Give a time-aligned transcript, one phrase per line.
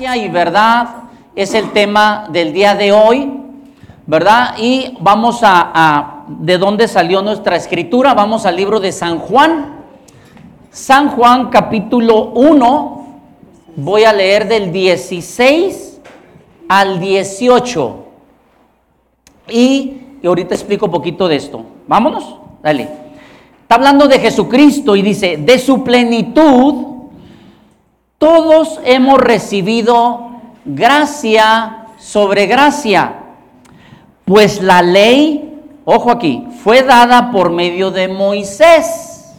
[0.00, 3.30] Y verdad es el tema del día de hoy,
[4.06, 4.54] ¿verdad?
[4.56, 8.14] Y vamos a, a de dónde salió nuestra escritura.
[8.14, 9.76] Vamos al libro de San Juan.
[10.70, 13.06] San Juan capítulo 1,
[13.76, 16.00] voy a leer del 16
[16.66, 18.04] al 18.
[19.50, 21.62] Y, y ahorita explico un poquito de esto.
[21.86, 22.88] Vámonos, dale.
[23.60, 26.89] Está hablando de Jesucristo y dice, de su plenitud,
[28.20, 30.32] todos hemos recibido
[30.66, 33.14] gracia sobre gracia.
[34.26, 39.36] Pues la ley, ojo aquí, fue dada por medio de Moisés,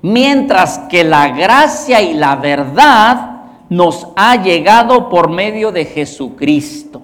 [0.00, 7.02] mientras que la gracia y la verdad nos ha llegado por medio de Jesucristo.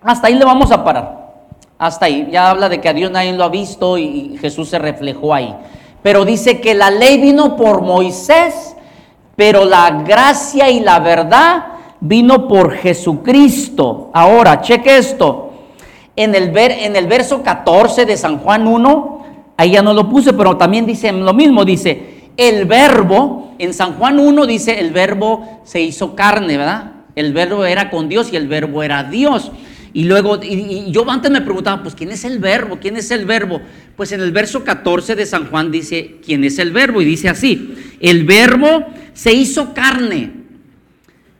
[0.00, 1.32] Hasta ahí le vamos a parar.
[1.76, 2.28] Hasta ahí.
[2.30, 5.52] Ya habla de que a Dios nadie lo ha visto y Jesús se reflejó ahí.
[6.00, 8.76] Pero dice que la ley vino por Moisés
[9.38, 11.64] pero la gracia y la verdad
[12.00, 14.10] vino por Jesucristo.
[14.12, 15.52] Ahora, cheque esto.
[16.16, 19.24] En el, ver, en el verso 14 de San Juan 1,
[19.56, 23.92] ahí ya no lo puse, pero también dice lo mismo, dice, el verbo, en San
[23.92, 26.94] Juan 1 dice, el verbo se hizo carne, ¿verdad?
[27.14, 29.52] El verbo era con Dios y el verbo era Dios.
[29.92, 32.78] Y luego, y, yo antes me preguntaba, pues, ¿quién es el verbo?
[32.80, 33.60] ¿Quién es el verbo?
[33.96, 37.00] Pues en el verso 14 de San Juan dice, ¿quién es el verbo?
[37.00, 38.84] Y dice así, el verbo
[39.18, 40.30] se hizo carne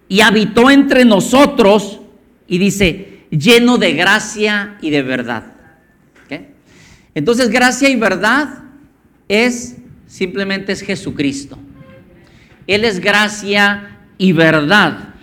[0.08, 2.00] y habitó entre nosotros
[2.48, 5.52] y dice, lleno de gracia y de verdad.
[7.14, 8.64] Entonces, gracia y verdad
[9.28, 9.76] es
[10.08, 11.56] simplemente es Jesucristo.
[12.66, 15.14] Él es gracia y verdad.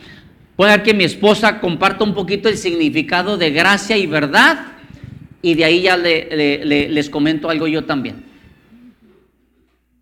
[0.55, 4.65] Puede que mi esposa comparta un poquito el significado de gracia y verdad
[5.41, 8.23] y de ahí ya les comento algo yo también.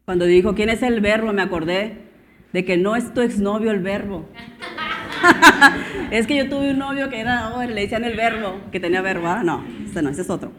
[0.05, 1.33] Cuando dijo, ¿quién es el verbo?
[1.33, 2.12] Me acordé
[2.53, 4.30] de que no es tu exnovio el verbo.
[6.11, 9.02] es que yo tuve un novio que era, oh, le decían el verbo, que tenía
[9.02, 9.27] verbo.
[9.27, 10.52] Ah, no, ese no, ese es otro.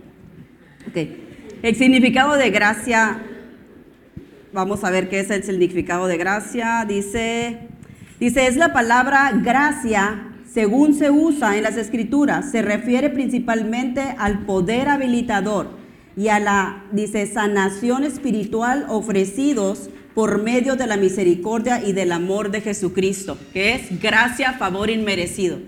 [1.63, 3.23] El significado de gracia,
[4.53, 6.85] vamos a ver qué es el significado de gracia.
[6.87, 7.69] Dice,
[8.21, 14.47] Dice, es la palabra gracia, según se usa en las escrituras, se refiere principalmente al
[14.47, 15.71] poder habilitador
[16.17, 22.51] y a la, dice, sanación espiritual ofrecidos por medio de la misericordia y del amor
[22.51, 25.59] de Jesucristo, que es gracia, favor inmerecido.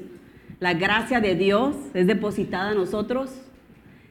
[0.61, 3.31] La gracia de Dios es depositada en nosotros.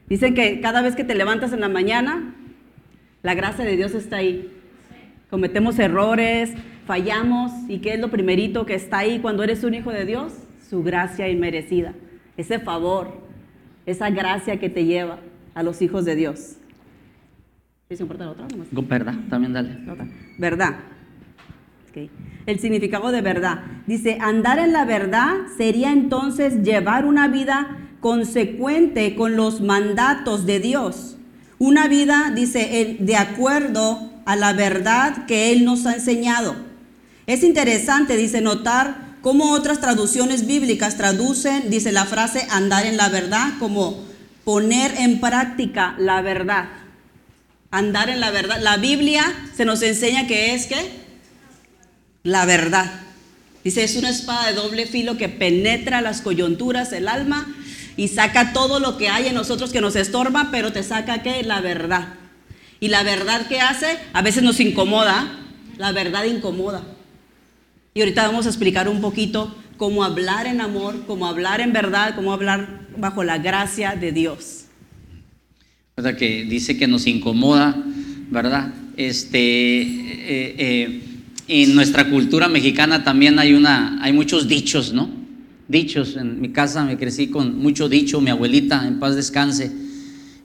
[0.08, 2.34] Dicen que cada vez que te levantas en la mañana,
[3.22, 4.52] la gracia de Dios está ahí.
[5.30, 6.52] Cometemos errores,
[6.86, 10.34] fallamos y qué es lo primerito que está ahí cuando eres un hijo de Dios?
[10.68, 11.94] Su gracia inmerecida,
[12.36, 13.08] ese favor,
[13.86, 15.18] esa gracia que te lleva
[15.54, 16.56] a los hijos de Dios.
[17.88, 18.46] ¿Sí importa la otra?
[18.72, 19.78] Verdad, también dale.
[20.38, 20.76] Verdad.
[22.46, 23.62] El significado de verdad.
[23.86, 30.58] Dice, andar en la verdad sería entonces llevar una vida consecuente con los mandatos de
[30.58, 31.16] Dios.
[31.58, 36.56] Una vida, dice, de acuerdo a la verdad que Él nos ha enseñado.
[37.26, 43.08] Es interesante, dice, notar cómo otras traducciones bíblicas traducen, dice la frase, andar en la
[43.08, 44.04] verdad, como
[44.44, 46.66] poner en práctica la verdad.
[47.76, 48.58] Andar en la verdad.
[48.62, 49.22] La Biblia
[49.54, 50.76] se nos enseña que es que
[52.22, 52.90] la verdad.
[53.64, 57.54] Dice, es una espada de doble filo que penetra las coyunturas del alma
[57.98, 61.42] y saca todo lo que hay en nosotros que nos estorba, pero te saca que
[61.42, 62.14] la verdad.
[62.80, 65.38] Y la verdad que hace, a veces nos incomoda,
[65.76, 66.82] la verdad incomoda.
[67.92, 72.14] Y ahorita vamos a explicar un poquito cómo hablar en amor, cómo hablar en verdad,
[72.14, 74.65] cómo hablar bajo la gracia de Dios.
[75.98, 77.74] Sea, que dice que nos incomoda,
[78.30, 78.68] ¿verdad?
[78.98, 81.02] Este, eh, eh,
[81.48, 85.08] en nuestra cultura mexicana también hay, una, hay muchos dichos, ¿no?
[85.68, 86.16] Dichos.
[86.16, 89.72] En mi casa me crecí con mucho dicho, mi abuelita, en paz descanse.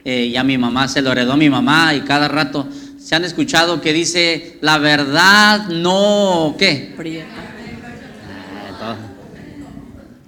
[0.05, 3.25] Eh, ya mi mamá se lo heredó a mi mamá y cada rato se han
[3.25, 6.93] escuchado que dice la verdad no, ¿qué?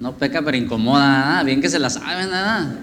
[0.01, 2.75] No peca, pero incomoda, bien que se la saben, nada.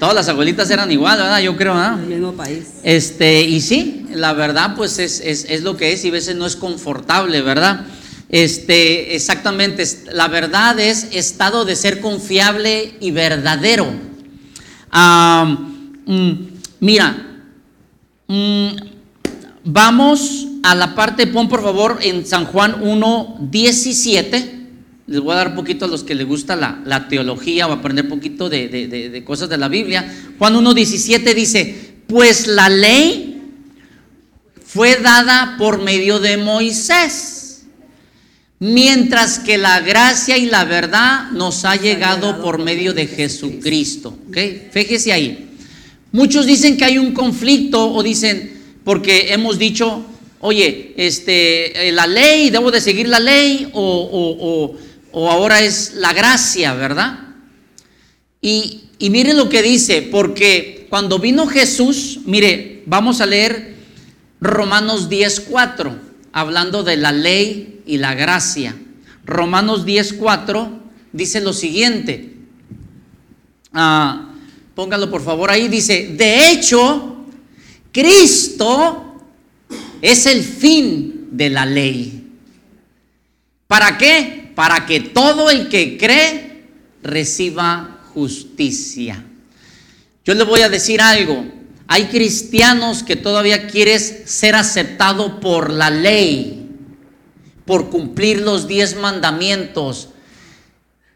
[0.00, 1.40] Todas las abuelitas eran igual, ¿verdad?
[1.40, 1.98] Yo creo, ¿verdad?
[1.98, 2.68] mismo país.
[2.82, 6.46] Este, y sí, la verdad, pues es, es, lo que es y a veces no
[6.46, 7.82] es confortable, ¿verdad?
[8.30, 13.92] Este, exactamente, la verdad es estado de ser confiable y verdadero.
[14.90, 16.32] Mm,
[16.80, 17.42] mira,
[18.26, 18.68] mm,
[19.64, 24.59] vamos a la parte, pon por favor en San Juan 1, 17
[25.10, 28.04] les voy a dar un poquito a los que les gusta la, teología o aprender
[28.04, 30.08] un poquito de, cosas de la Biblia.
[30.38, 33.42] Juan 1.17 dice, pues la ley
[34.64, 37.36] fue dada por medio de Moisés,
[38.62, 44.18] Mientras que la gracia y la verdad nos ha llegado por medio de Jesucristo.
[44.28, 44.36] ¿Ok?
[44.70, 45.48] Fíjese ahí.
[46.12, 50.04] Muchos dicen que hay un conflicto o dicen, porque hemos dicho,
[50.40, 54.76] oye, este, eh, la ley, debo de seguir la ley o,
[55.12, 57.20] ahora es la gracia, ¿verdad?
[58.40, 63.76] Y, y lo que dice, porque cuando vino Jesús, mire, vamos a leer
[64.40, 65.98] Romanos 10.4,
[66.32, 68.76] hablando de la ley y la gracia.
[69.24, 70.80] Romanos 10.4
[71.12, 72.34] dice lo siguiente.
[73.72, 74.32] Ah,
[74.74, 75.68] póngalo por favor ahí.
[75.68, 77.26] Dice, de hecho,
[77.92, 79.14] Cristo
[80.00, 82.26] es el fin de la ley.
[83.66, 84.39] ¿Para qué?
[84.54, 86.64] Para que todo el que cree
[87.02, 89.24] reciba justicia.
[90.24, 91.44] Yo le voy a decir algo.
[91.86, 96.68] Hay cristianos que todavía quieres ser aceptado por la ley,
[97.64, 100.10] por cumplir los diez mandamientos.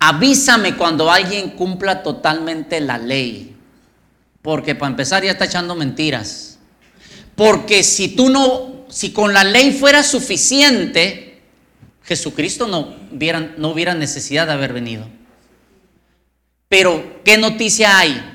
[0.00, 3.54] Avísame cuando alguien cumpla totalmente la ley.
[4.42, 6.58] Porque para empezar ya está echando mentiras.
[7.36, 11.23] Porque si tú no, si con la ley fuera suficiente,
[12.04, 15.06] Jesucristo no hubiera, no hubiera necesidad de haber venido.
[16.68, 18.34] Pero, ¿qué noticia hay?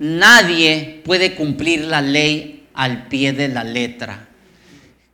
[0.00, 4.28] nadie puede cumplir la ley al pie de la letra.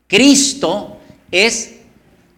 [0.06, 1.00] Cristo
[1.30, 1.80] es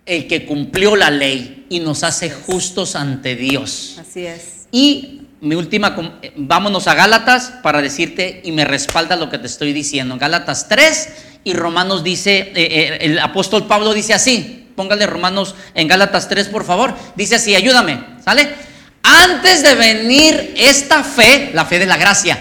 [0.07, 3.97] el que cumplió la ley y nos hace justos ante Dios.
[4.01, 4.67] Así es.
[4.73, 5.95] Y mi última,
[6.37, 10.17] vámonos a Gálatas para decirte y me respalda lo que te estoy diciendo.
[10.19, 11.09] Gálatas 3
[11.45, 16.47] y Romanos dice, eh, eh, el apóstol Pablo dice así, póngale Romanos en Gálatas 3
[16.47, 18.55] por favor, dice así, ayúdame, ¿sale?
[19.03, 22.39] Antes de venir esta fe, la fe de la gracia,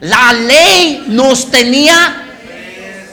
[0.00, 2.22] la ley nos tenía,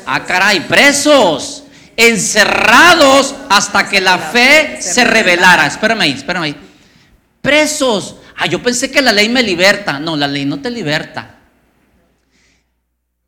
[0.06, 1.64] a caray, presos,
[1.96, 5.66] encerrados hasta que la fe se revelara.
[5.66, 6.56] Espérame ahí, espérame ahí.
[7.42, 8.18] Presos.
[8.36, 9.98] Ah, yo pensé que la ley me liberta.
[9.98, 11.36] No, la ley no te liberta.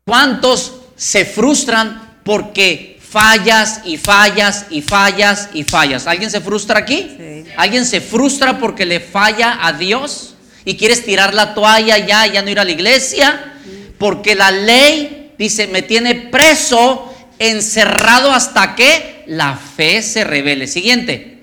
[0.04, 6.06] ¿Cuántos se frustran porque fallas y fallas y fallas y fallas.
[6.06, 7.44] ¿Alguien se frustra aquí?
[7.56, 10.34] ¿Alguien se frustra porque le falla a Dios
[10.64, 13.54] y quieres tirar la toalla ya, ya no ir a la iglesia?
[13.98, 20.68] Porque la ley dice, me tiene preso, encerrado hasta que la fe se revele.
[20.68, 21.38] Siguiente.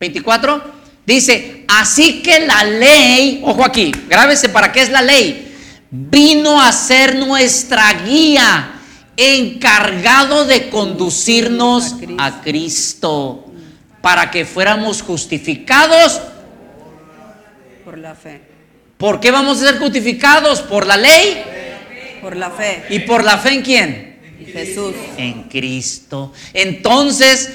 [0.00, 0.78] 24.
[1.04, 5.56] Dice, así que la ley, ojo aquí, grábese para qué es la ley.
[5.90, 8.77] Vino a ser nuestra guía
[9.18, 13.44] encargado de conducirnos a Cristo
[14.00, 16.20] para que fuéramos justificados
[17.84, 18.40] por la fe.
[18.96, 20.60] ¿Por qué vamos a ser justificados?
[20.60, 21.42] ¿Por la ley?
[22.22, 22.84] Por la fe.
[22.90, 24.18] ¿Y por la fe en quién?
[24.52, 24.94] Jesús.
[25.16, 26.32] En Cristo.
[26.54, 27.50] Entonces,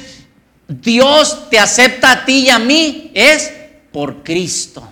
[0.68, 3.52] Dios te acepta a ti y a mí es
[3.92, 4.90] por Cristo.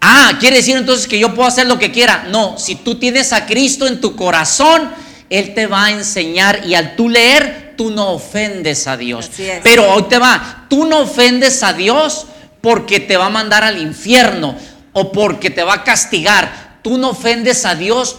[0.00, 2.26] Ah, quiere decir entonces que yo puedo hacer lo que quiera.
[2.28, 4.90] No, si tú tienes a Cristo en tu corazón,
[5.32, 9.30] él te va a enseñar y al tú leer, tú no ofendes a Dios.
[9.62, 12.26] Pero hoy te va, tú no ofendes a Dios
[12.60, 14.54] porque te va a mandar al infierno
[14.92, 16.80] o porque te va a castigar.
[16.82, 18.16] Tú no ofendes a Dios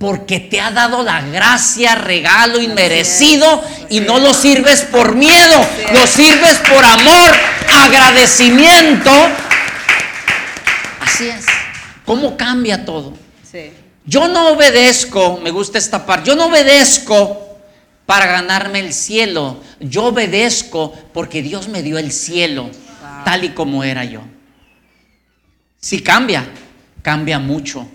[0.00, 6.04] porque te ha dado la gracia, regalo inmerecido y no lo sirves por miedo, lo
[6.08, 7.30] sirves por amor,
[7.72, 9.12] agradecimiento.
[11.00, 11.46] Así es.
[12.04, 13.25] ¿Cómo cambia todo?
[14.06, 17.58] Yo no obedezco, me gusta esta parte, yo no obedezco
[18.06, 22.70] para ganarme el cielo, yo obedezco porque Dios me dio el cielo
[23.24, 24.20] tal y como era yo.
[25.80, 26.48] Si cambia,
[27.02, 27.88] cambia mucho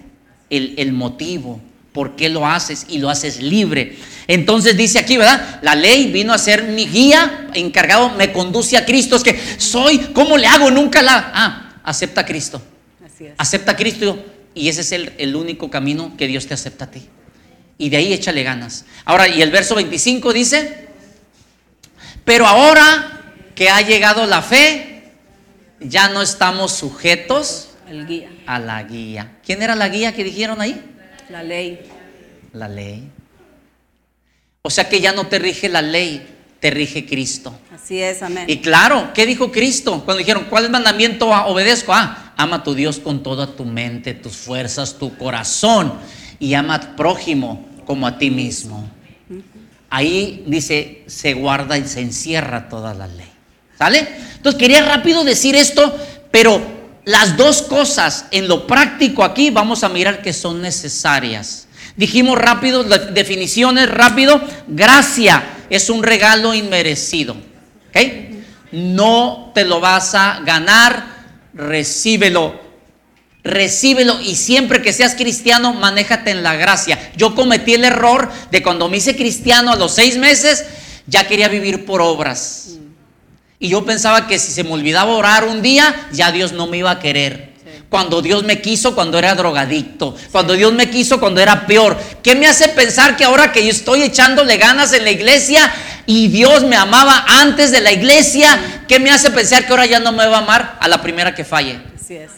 [0.49, 1.61] el, el motivo,
[1.93, 3.97] por qué lo haces y lo haces libre.
[4.27, 5.59] Entonces dice aquí, ¿verdad?
[5.61, 9.15] La ley vino a ser mi guía, encargado, me conduce a Cristo.
[9.15, 10.71] Es que soy, ¿cómo le hago?
[10.71, 11.31] Nunca la...
[11.33, 12.61] Ah, acepta a Cristo.
[13.05, 13.33] Así es.
[13.37, 17.07] Acepta a Cristo y ese es el, único camino que Dios te acepta a ti.
[17.77, 18.85] Y de ahí échale ganas.
[19.05, 20.87] Ahora, y el verso 25 dice,
[22.25, 25.11] pero ahora que ha llegado la fe,
[25.79, 27.69] ya no estamos sujetos
[28.45, 29.37] a la guía.
[29.43, 30.81] ¿Quién era la guía que dijeron ahí?
[31.29, 31.79] La ley.
[32.53, 33.09] La ley.
[34.63, 36.27] O sea que ya no te rige la ley,
[36.59, 37.57] te rige Cristo.
[37.73, 38.45] Así es, amén.
[38.47, 40.03] Y claro, ¿qué dijo Cristo?
[40.05, 41.93] Cuando dijeron, ¿cuál mandamiento obedezco?
[41.93, 45.93] Ah, ama a tu Dios con toda tu mente, tus fuerzas, tu corazón
[46.39, 48.89] y ama al prójimo como a ti mismo.
[49.89, 53.29] Ahí dice, se guarda y se encierra toda la ley.
[53.77, 54.07] ¿Sale?
[54.35, 55.95] Entonces quería rápido decir esto,
[56.31, 56.61] pero
[57.03, 61.67] las dos cosas en lo práctico aquí vamos a mirar que son necesarias.
[61.95, 67.35] Dijimos rápido, definiciones rápido, gracia es un regalo inmerecido.
[68.71, 71.20] no te lo vas a ganar,
[71.53, 72.71] recíbelo.
[73.43, 77.11] Recíbelo y siempre que seas cristiano, manéjate en la gracia.
[77.17, 80.63] Yo cometí el error de cuando me hice cristiano a los seis meses,
[81.07, 82.75] ya quería vivir por obras.
[83.57, 86.77] Y yo pensaba que si se me olvidaba orar un día, ya Dios no me
[86.77, 87.51] iba a querer.
[87.89, 91.97] Cuando Dios me quiso cuando era drogadicto, cuando Dios me quiso cuando era peor.
[92.23, 95.71] ¿Qué me hace pensar que ahora que yo estoy echándole ganas en la iglesia
[96.05, 99.99] y Dios me amaba antes de la iglesia, qué me hace pensar que ahora ya
[99.99, 101.79] no me va a amar a la primera que falle?
[101.95, 102.31] Así es.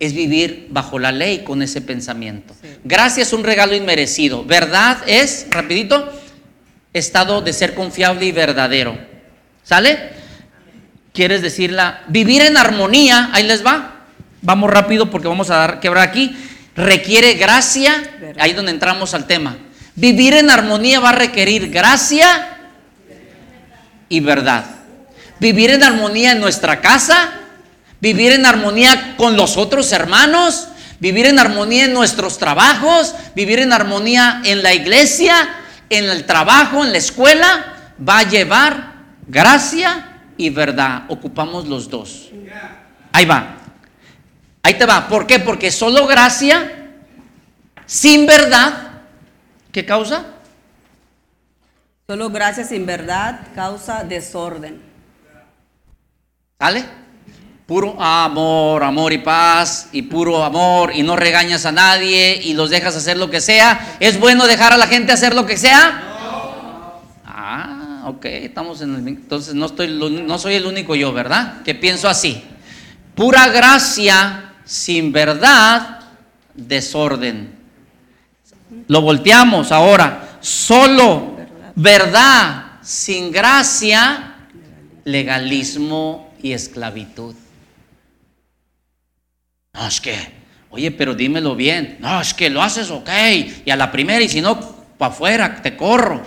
[0.00, 2.54] Es vivir bajo la ley con ese pensamiento.
[2.84, 4.44] Gracia es un regalo inmerecido.
[4.44, 6.12] Verdad es, rapidito,
[6.92, 8.96] estado de ser confiable y verdadero.
[9.64, 10.10] ¿Sale?
[11.12, 12.04] ¿Quieres decirla?
[12.06, 14.04] Vivir en armonía, ahí les va.
[14.40, 16.36] Vamos rápido porque vamos a dar quebrar aquí.
[16.76, 18.00] Requiere gracia,
[18.38, 19.56] ahí donde entramos al tema.
[19.96, 22.57] Vivir en armonía va a requerir gracia
[24.08, 24.64] y verdad.
[25.40, 27.32] Vivir en armonía en nuestra casa,
[28.00, 30.68] vivir en armonía con los otros hermanos,
[31.00, 35.48] vivir en armonía en nuestros trabajos, vivir en armonía en la iglesia,
[35.90, 38.94] en el trabajo, en la escuela, va a llevar
[39.26, 41.04] gracia y verdad.
[41.08, 42.30] Ocupamos los dos.
[43.12, 43.56] Ahí va.
[44.62, 45.08] Ahí te va.
[45.08, 45.38] ¿Por qué?
[45.38, 46.90] Porque solo gracia,
[47.86, 48.72] sin verdad,
[49.72, 50.24] ¿qué causa?
[52.10, 54.80] Solo gracia sin verdad causa desorden.
[56.58, 56.82] ¿Sale?
[57.66, 62.70] Puro amor, amor y paz, y puro amor, y no regañas a nadie, y los
[62.70, 63.98] dejas hacer lo que sea.
[64.00, 66.02] ¿Es bueno dejar a la gente hacer lo que sea?
[67.26, 69.06] Ah, ok, estamos en el...
[69.06, 71.60] Entonces no, estoy, no soy el único yo, ¿verdad?
[71.60, 72.42] Que pienso así.
[73.14, 76.00] Pura gracia, sin verdad,
[76.54, 77.54] desorden.
[78.86, 80.38] Lo volteamos ahora.
[80.40, 81.37] Solo
[81.78, 84.34] verdad, sin gracia,
[85.04, 87.34] legalismo y esclavitud.
[89.72, 90.16] No, es que,
[90.70, 91.98] oye, pero dímelo bien.
[92.00, 93.08] No, es que lo haces ok.
[93.64, 94.58] Y a la primera, y si no,
[94.98, 96.22] para afuera, te corro.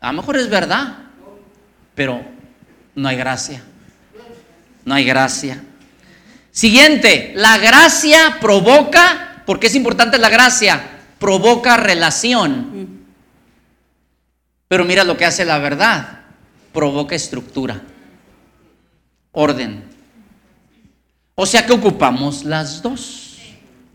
[0.00, 0.96] A lo mejor es verdad,
[1.94, 2.24] pero
[2.94, 3.62] no hay gracia.
[4.84, 5.62] No hay gracia.
[6.50, 10.80] Siguiente, la gracia provoca, porque es importante la gracia,
[11.18, 12.97] provoca relación.
[14.68, 16.20] Pero mira lo que hace la verdad,
[16.72, 17.82] provoca estructura,
[19.32, 19.84] orden.
[21.34, 23.38] O sea que ocupamos las dos.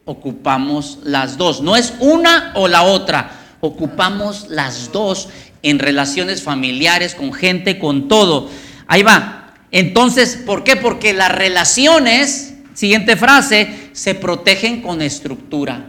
[0.05, 1.61] Ocupamos las dos.
[1.61, 3.31] No es una o la otra.
[3.61, 5.29] Ocupamos las dos
[5.61, 8.49] en relaciones familiares, con gente, con todo.
[8.87, 9.53] Ahí va.
[9.71, 10.75] Entonces, ¿por qué?
[10.75, 15.85] Porque las relaciones, siguiente frase, se protegen con estructura.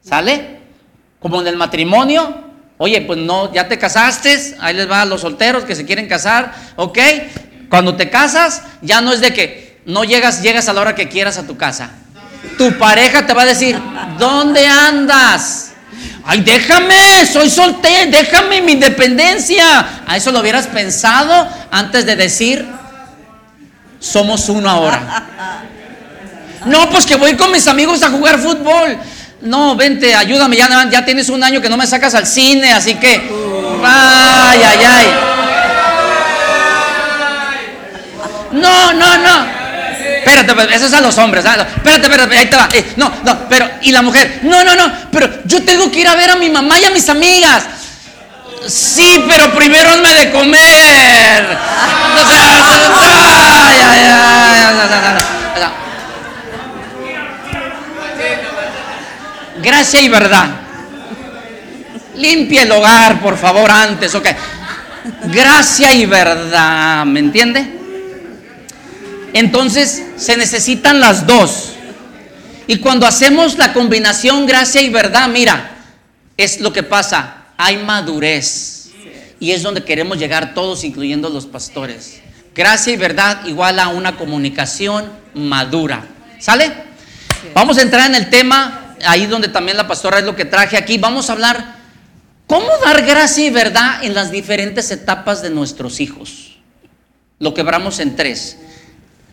[0.00, 0.60] ¿Sale?
[1.18, 2.43] Como en el matrimonio.
[2.76, 6.08] Oye, pues no, ya te casaste, ahí les va a los solteros que se quieren
[6.08, 6.98] casar, ¿ok?
[7.68, 11.08] Cuando te casas, ya no es de que no llegas, llegas a la hora que
[11.08, 11.90] quieras a tu casa.
[12.58, 13.80] Tu pareja te va a decir,
[14.18, 15.72] ¿dónde andas?
[16.24, 20.02] Ay, déjame, soy soltero, déjame mi independencia.
[20.06, 22.66] A eso lo hubieras pensado antes de decir,
[24.00, 25.26] somos uno ahora.
[26.66, 28.96] No, pues que voy con mis amigos a jugar fútbol.
[29.44, 32.94] No, vente, ayúdame, ya, ya tienes un año que no me sacas al cine, así
[32.94, 33.30] que...
[33.84, 35.06] Ay, ay, ay.
[38.52, 39.46] No, no, no.
[40.16, 41.44] Espérate, pues, eso es a los hombres.
[41.44, 41.56] ¿ah?
[41.76, 42.70] Espérate, espérate, ahí te va.
[42.72, 46.08] Eh, no, no, pero, y la mujer, no, no, no, pero yo tengo que ir
[46.08, 47.64] a ver a mi mamá y a mis amigas.
[48.66, 51.58] Sí, pero primero hazme de comer.
[52.16, 52.60] O sea,
[52.94, 55.34] ay, ay, ay, ay, ay, ay, ay.
[59.64, 60.60] Gracia y verdad.
[62.16, 64.28] Limpia el hogar, por favor, antes, ok.
[65.24, 67.80] Gracia y verdad, ¿me entiende?
[69.32, 71.72] Entonces se necesitan las dos.
[72.66, 75.72] Y cuando hacemos la combinación gracia y verdad, mira,
[76.36, 78.90] es lo que pasa, hay madurez.
[79.40, 82.20] Y es donde queremos llegar todos, incluyendo los pastores.
[82.54, 86.06] Gracia y verdad igual a una comunicación madura.
[86.38, 86.72] ¿Sale?
[87.52, 90.76] Vamos a entrar en el tema, ahí donde también la pastora es lo que traje
[90.76, 90.98] aquí.
[90.98, 91.76] Vamos a hablar
[92.46, 96.58] cómo dar gracia y verdad en las diferentes etapas de nuestros hijos.
[97.38, 98.58] Lo quebramos en tres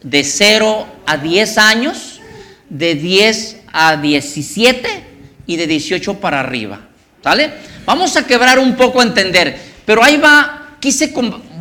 [0.03, 2.21] de 0 a 10 años,
[2.69, 5.03] de 10 a 17
[5.47, 6.81] y de 18 para arriba.
[7.23, 7.53] ¿Sale?
[7.85, 11.13] Vamos a quebrar un poco a entender, pero ahí va, quise,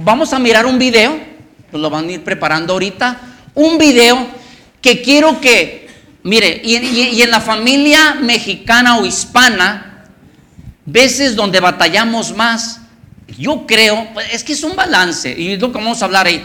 [0.03, 1.19] vamos a mirar un video,
[1.71, 3.21] pues lo van a ir preparando ahorita,
[3.55, 4.27] un video
[4.81, 5.80] que quiero que,
[6.23, 10.05] mire, y, en la familia mexicana o hispana,
[10.87, 12.81] veces donde batallamos más
[13.41, 16.27] yo creo, pues, es que es un balance, y es lo que vamos a hablar
[16.27, 16.45] ahí.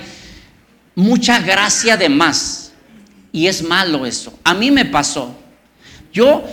[0.96, 2.72] Mucha gracia de más.
[3.34, 4.40] Y es malo eso.
[4.46, 5.36] A mí me pasó.
[6.14, 6.46] Yo,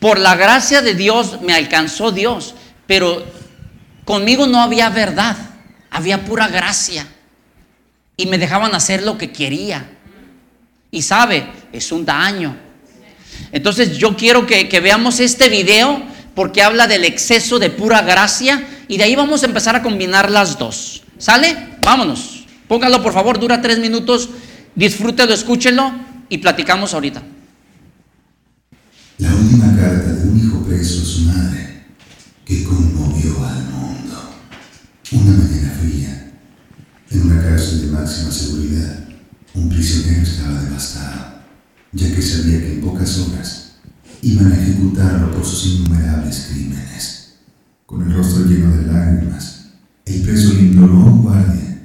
[0.00, 2.56] por la gracia de Dios, me alcanzó Dios,
[2.88, 3.24] pero
[4.04, 5.36] conmigo no había verdad,
[5.90, 7.06] había pura gracia.
[8.16, 9.88] Y me dejaban hacer lo que quería.
[10.90, 12.56] Y sabe, es un daño.
[13.54, 16.02] Entonces yo quiero que, veamos este video
[16.34, 20.28] porque habla del exceso de pura gracia y de ahí vamos a empezar a combinar
[20.28, 21.04] las dos.
[21.18, 21.76] ¿Sale?
[21.80, 22.46] Vámonos.
[22.66, 24.28] Póngalo por favor, dura tres minutos.
[24.74, 25.92] Disfrútelo, escúchenlo
[26.28, 27.22] y platicamos ahorita.
[29.18, 31.84] La última carta de un hijo preso a su madre
[32.44, 34.34] que conmovió al mundo.
[35.12, 36.32] Una mañana fría,
[37.12, 38.98] en una cárcel de máxima seguridad,
[39.54, 41.33] un prisionero estaba devastado,
[41.94, 43.72] ya que sabía que en pocas horas
[44.20, 47.34] iban a ejecutarlo por sus innumerables crímenes.
[47.86, 49.66] Con el rostro lleno de lágrimas,
[50.04, 51.82] el preso le imploró a un guardia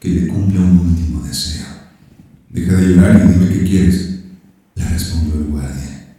[0.00, 1.66] que le cumpla un último deseo.
[2.48, 4.20] Deja de llorar y dime qué quieres,
[4.74, 6.16] le respondió el guardia.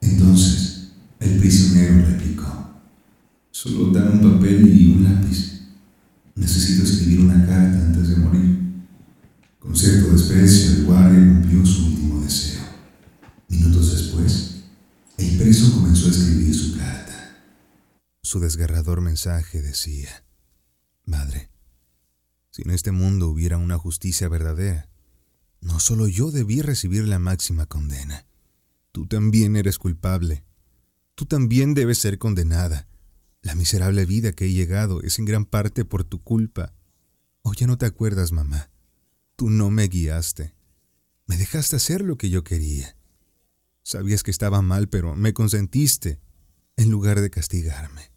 [0.00, 0.88] Entonces,
[1.18, 2.70] el prisionero replicó,
[3.50, 5.60] solo dame un papel y un lápiz.
[6.36, 8.58] Necesito escribir una carta antes de morir.
[9.58, 12.55] Con cierto desprecio, el guardia cumplió su último deseo.
[13.56, 14.64] Minutos después,
[15.16, 17.38] el preso comenzó a escribir su carta.
[18.22, 20.24] Su desgarrador mensaje decía,
[21.06, 21.48] Madre,
[22.50, 24.90] si en este mundo hubiera una justicia verdadera,
[25.62, 28.26] no solo yo debí recibir la máxima condena,
[28.92, 30.44] tú también eres culpable,
[31.14, 32.88] tú también debes ser condenada.
[33.40, 36.74] La miserable vida que he llegado es en gran parte por tu culpa.
[37.42, 38.70] ¿O ya no te acuerdas, mamá?
[39.34, 40.54] Tú no me guiaste.
[41.26, 42.95] Me dejaste hacer lo que yo quería.
[43.86, 46.18] Sabías que estaba mal, pero me consentiste
[46.76, 48.10] en lugar de castigarme.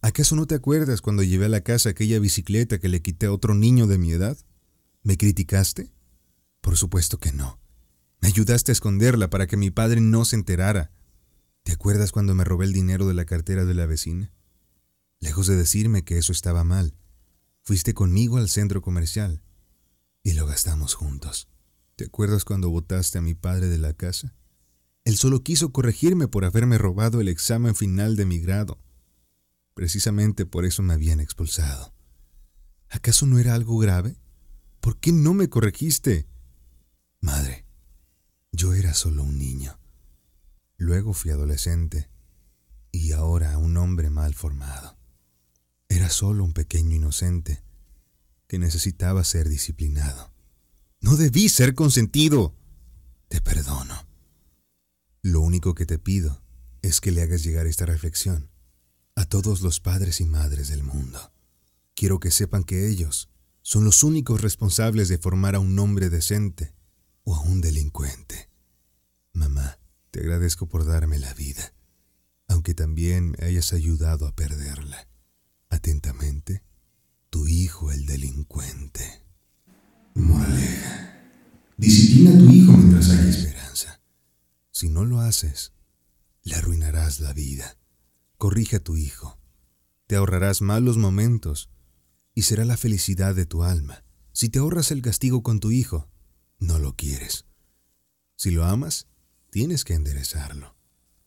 [0.00, 3.32] ¿Acaso no te acuerdas cuando llevé a la casa aquella bicicleta que le quité a
[3.32, 4.38] otro niño de mi edad?
[5.02, 5.92] ¿Me criticaste?
[6.62, 7.60] Por supuesto que no.
[8.22, 10.90] Me ayudaste a esconderla para que mi padre no se enterara.
[11.64, 14.32] ¿Te acuerdas cuando me robé el dinero de la cartera de la vecina?
[15.18, 16.94] Lejos de decirme que eso estaba mal,
[17.60, 19.42] fuiste conmigo al centro comercial
[20.22, 21.50] y lo gastamos juntos.
[21.96, 24.34] ¿Te acuerdas cuando botaste a mi padre de la casa?
[25.04, 28.78] Él solo quiso corregirme por haberme robado el examen final de mi grado.
[29.74, 31.94] Precisamente por eso me habían expulsado.
[32.88, 34.20] ¿Acaso no era algo grave?
[34.80, 36.26] ¿Por qué no me corregiste?
[37.20, 37.66] Madre,
[38.52, 39.78] yo era solo un niño.
[40.76, 42.10] Luego fui adolescente
[42.90, 44.98] y ahora un hombre mal formado.
[45.88, 47.62] Era solo un pequeño inocente
[48.46, 50.32] que necesitaba ser disciplinado.
[51.00, 52.56] No debí ser consentido.
[53.28, 54.09] Te perdono.
[55.22, 56.42] Lo único que te pido
[56.82, 58.50] es que le hagas llegar esta reflexión
[59.14, 61.32] a todos los padres y madres del mundo.
[61.94, 63.28] Quiero que sepan que ellos
[63.62, 66.72] son los únicos responsables de formar a un hombre decente
[67.24, 68.48] o a un delincuente.
[69.32, 69.78] Mamá,
[70.10, 71.74] te agradezco por darme la vida,
[72.48, 75.08] aunque también me hayas ayudado a perderla.
[75.68, 76.62] Atentamente,
[77.28, 79.22] tu hijo el delincuente.
[80.14, 81.20] Moraleja.
[81.76, 83.59] Disciplina a tu hijo mientras haya esperanza.
[84.80, 85.74] Si no lo haces,
[86.42, 87.76] le arruinarás la vida.
[88.38, 89.38] Corrige a tu hijo.
[90.06, 91.68] Te ahorrarás malos momentos
[92.34, 94.02] y será la felicidad de tu alma.
[94.32, 96.08] Si te ahorras el castigo con tu hijo,
[96.60, 97.44] no lo quieres.
[98.36, 99.06] Si lo amas,
[99.50, 100.74] tienes que enderezarlo.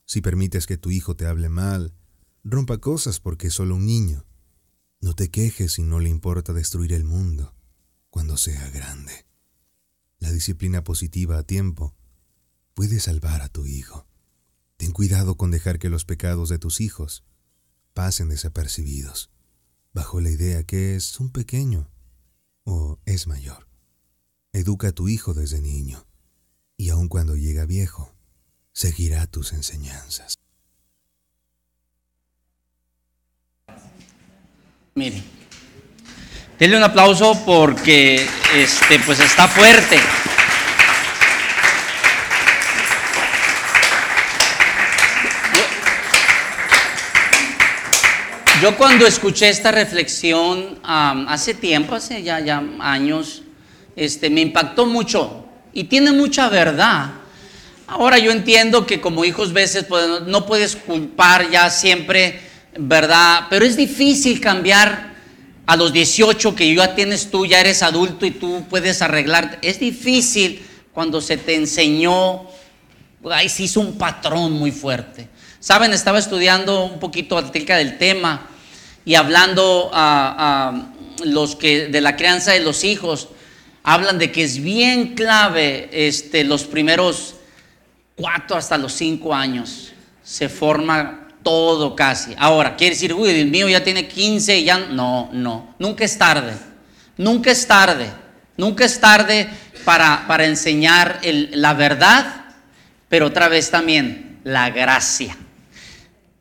[0.06, 1.94] Si permites que tu hijo te hable mal,
[2.44, 4.26] rompa cosas porque es solo un niño.
[5.00, 7.54] No te quejes si no le importa destruir el mundo
[8.10, 9.28] cuando sea grande.
[10.18, 11.96] La disciplina positiva a tiempo
[12.74, 14.08] puede salvar a tu hijo.
[14.78, 17.24] Ten cuidado con dejar que los pecados de tus hijos
[17.94, 19.30] pasen desapercibidos,
[19.94, 21.90] bajo la idea que es un pequeño
[22.64, 23.68] o es mayor.
[24.52, 26.06] Educa a tu hijo desde niño,
[26.78, 28.14] y aun cuando llega viejo,
[28.72, 30.36] seguirá tus enseñanzas.
[34.96, 35.24] Mire,
[36.60, 39.98] denle un aplauso porque este, pues está fuerte.
[48.64, 53.44] Yo cuando escuché esta reflexión hace tiempo, hace ya, ya años,
[53.94, 57.12] este, me impactó mucho y tiene mucha verdad.
[57.88, 62.40] Ahora yo entiendo que como hijos veces pues, no puedes culpar ya siempre,
[62.78, 63.48] ¿verdad?
[63.50, 65.14] Pero es difícil cambiar
[65.66, 69.60] a los 18 que ya tienes tú, ya eres adulto y tú puedes arreglar.
[69.62, 72.44] Es difícil cuando se te enseñó,
[73.30, 75.28] ahí se hizo un patrón muy fuerte.
[75.60, 78.52] Saben, estaba estudiando un poquito acerca del tema
[79.06, 80.88] y hablando a,
[81.24, 83.30] los que de la crianza de los hijos,
[83.84, 87.36] hablan de que es bien clave este, los primeros
[88.16, 89.94] cuatro hasta los cinco años.
[90.24, 92.34] Se forma todo casi.
[92.38, 94.80] Ahora, quiere decir, uy, Dios mío, ya tiene 15 y ya.
[94.80, 96.54] No, no, nunca es tarde.
[97.18, 98.10] Nunca es tarde.
[98.58, 99.50] Nunca es tarde
[99.84, 102.46] para, para enseñar la verdad,
[103.10, 105.38] pero otra vez también la gracia.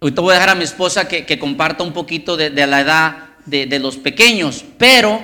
[0.02, 3.66] Ahorita voy a dejar a mi esposa que, comparta un poquito de, la edad de,
[3.66, 5.22] de, los pequeños, pero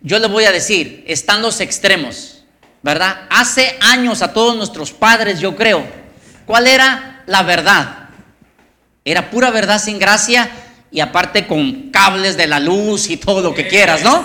[0.00, 2.42] yo le voy a decir, están los extremos,
[2.80, 3.26] ¿verdad?
[3.28, 5.86] Hace años a todos nuestros padres, yo creo,
[6.46, 8.08] ¿cuál era la verdad?
[9.04, 10.48] Era pura verdad sin gracia
[10.90, 14.24] y aparte con cables de la luz y todo lo que quieras, ¿no?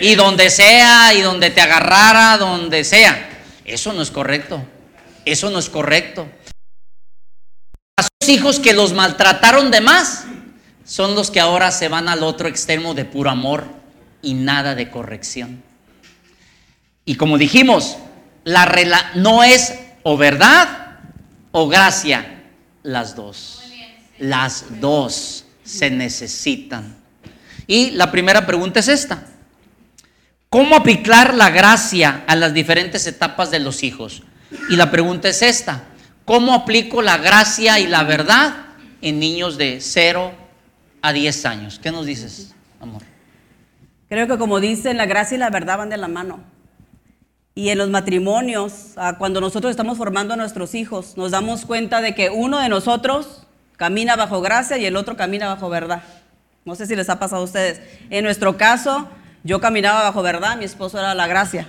[0.00, 3.28] Y donde sea, y donde te agarrara, donde sea.
[3.64, 4.60] Eso no es correcto.
[5.24, 6.26] Eso no es correcto
[8.28, 10.24] hijos que los maltrataron de más
[10.84, 13.64] son los que ahora se van al otro extremo de puro amor
[14.22, 15.62] y nada de corrección.
[17.04, 17.96] Y como dijimos,
[18.44, 18.66] la
[19.14, 20.98] no es o verdad
[21.52, 22.42] o gracia,
[22.82, 23.60] las dos.
[24.18, 26.96] Las dos se necesitan.
[27.66, 29.26] Y la primera pregunta es esta.
[30.50, 34.22] ¿Cómo aplicar la gracia a las diferentes etapas de los hijos?
[34.70, 35.84] Y la pregunta es esta.
[36.24, 38.54] ¿Cómo aplico la gracia y la verdad
[39.02, 40.32] en niños de 0
[41.02, 41.78] a 10 años?
[41.82, 43.02] ¿Qué nos dices, amor?
[44.08, 46.40] Creo que como dicen, la gracia y la verdad van de la mano.
[47.54, 52.00] Y en los matrimonios, ah, cuando nosotros estamos formando a nuestros hijos, nos damos cuenta
[52.00, 56.02] de que uno de nosotros camina bajo gracia y el otro camina bajo verdad.
[56.64, 57.82] No sé si les ha pasado a ustedes.
[58.08, 59.08] En nuestro caso,
[59.42, 61.68] yo caminaba bajo verdad, mi esposo era la gracia.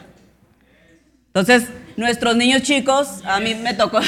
[1.36, 1.68] Entonces,
[1.98, 4.00] nuestros niños chicos, a mí me tocó,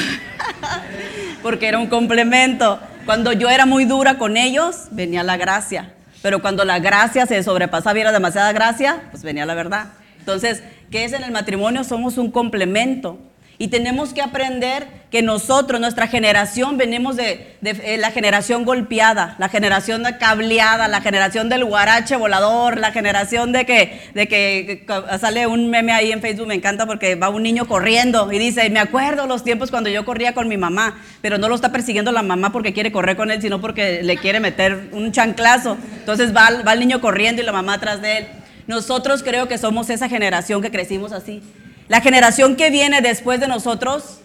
[1.42, 2.80] porque era un complemento.
[3.04, 5.92] Cuando yo era muy dura con ellos, venía la gracia.
[6.22, 9.88] Pero cuando la gracia se sobrepasaba y era demasiada gracia, pues venía la verdad.
[10.18, 11.84] Entonces, ¿qué es en el matrimonio?
[11.84, 13.18] Somos un complemento.
[13.60, 19.48] Y tenemos que aprender que nosotros, nuestra generación, venimos de, eh, la generación golpeada, la
[19.48, 24.86] generación cableada, la generación del guarache volador, la generación de que, de que,
[25.18, 28.68] sale un meme ahí en Facebook, me encanta porque va un niño corriendo y dice,
[28.70, 32.12] me acuerdo los tiempos cuando yo corría con mi mamá, pero no lo está persiguiendo
[32.12, 35.78] la mamá porque quiere correr con él, sino porque le quiere meter un chanclazo.
[35.98, 38.26] Entonces va, va el niño corriendo y la mamá atrás de él.
[38.68, 41.42] Nosotros creo que somos esa generación que crecimos así.
[41.88, 44.20] La generación que viene después de nosotros,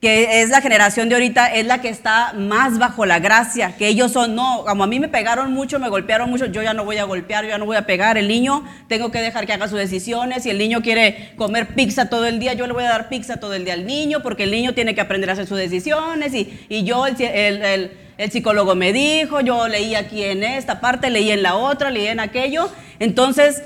[0.00, 3.88] que es la generación de ahorita, es la que está más bajo la gracia, que
[3.88, 6.84] ellos son, no, como a mí me pegaron mucho, me golpearon mucho, yo ya no
[6.84, 9.52] voy a golpear, yo ya no voy a pegar, el niño tengo que dejar que
[9.52, 12.84] haga sus decisiones, si el niño quiere comer pizza todo el día, yo le voy
[12.84, 15.32] a dar pizza todo el día al niño, porque el niño tiene que aprender a
[15.32, 20.80] hacer sus decisiones, y, yo, el, el psicólogo me dijo, yo leí aquí en esta
[20.80, 23.64] parte, leí en la otra, leí en aquello, entonces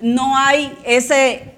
[0.00, 1.57] no hay ese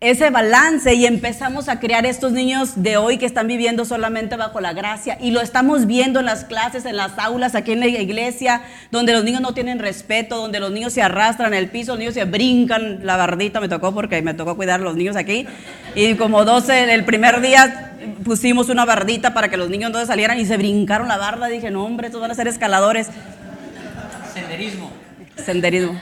[0.00, 4.60] ese balance y empezamos a crear estos niños de hoy que están viviendo solamente bajo
[4.60, 7.86] la gracia y lo estamos viendo en las clases, en las aulas, aquí en la
[7.86, 11.92] iglesia, donde los niños no tienen respeto, donde los niños se arrastran en el piso,
[11.92, 15.16] los niños se brincan la bardita, me tocó porque me tocó cuidar a los niños
[15.16, 15.46] aquí
[15.94, 20.38] y como 12 el primer día pusimos una bardita para que los niños no salieran
[20.38, 23.08] y se brincaron la barda, dije, no hombre, estos van a ser escaladores.
[24.34, 24.90] Senderismo.
[25.42, 25.98] Senderismo.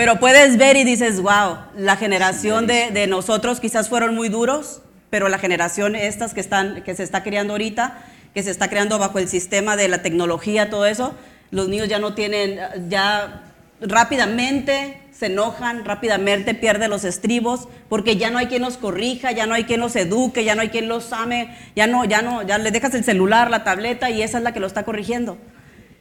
[0.00, 5.28] Pero puedes ver y dices, wow, la generación de, nosotros quizás fueron muy duros, pero
[5.28, 7.98] la generación estas que, están, que se está creando ahorita,
[8.32, 11.14] que se está creando bajo el sistema de la tecnología, todo eso,
[11.50, 12.58] los niños ya no tienen,
[12.88, 13.42] ya
[13.82, 19.44] rápidamente se enojan, rápidamente pierden los estribos, porque ya no hay quien los corrija, ya
[19.44, 22.40] no hay quien los eduque, ya no hay quien los ame, ya no, ya no,
[22.40, 25.36] ya le dejas el celular, la tableta y esa es la que lo está corrigiendo.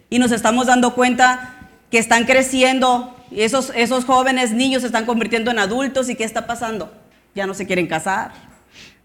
[0.09, 1.55] Y nos estamos dando cuenta
[1.91, 6.23] que están creciendo y esos, esos jóvenes niños se están convirtiendo en adultos y ¿qué
[6.23, 6.91] está pasando?
[7.35, 8.31] Ya no se quieren casar,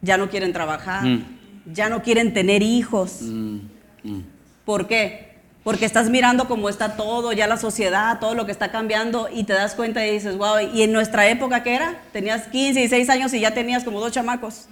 [0.00, 1.24] ya no quieren trabajar, mm.
[1.72, 3.18] ya no quieren tener hijos.
[3.22, 3.58] Mm,
[4.02, 4.20] mm.
[4.64, 5.34] ¿Por qué?
[5.62, 9.44] Porque estás mirando cómo está todo, ya la sociedad, todo lo que está cambiando y
[9.44, 12.02] te das cuenta y dices, wow, ¿y en nuestra época qué era?
[12.12, 14.66] Tenías 15, 16 años y ya tenías como dos chamacos.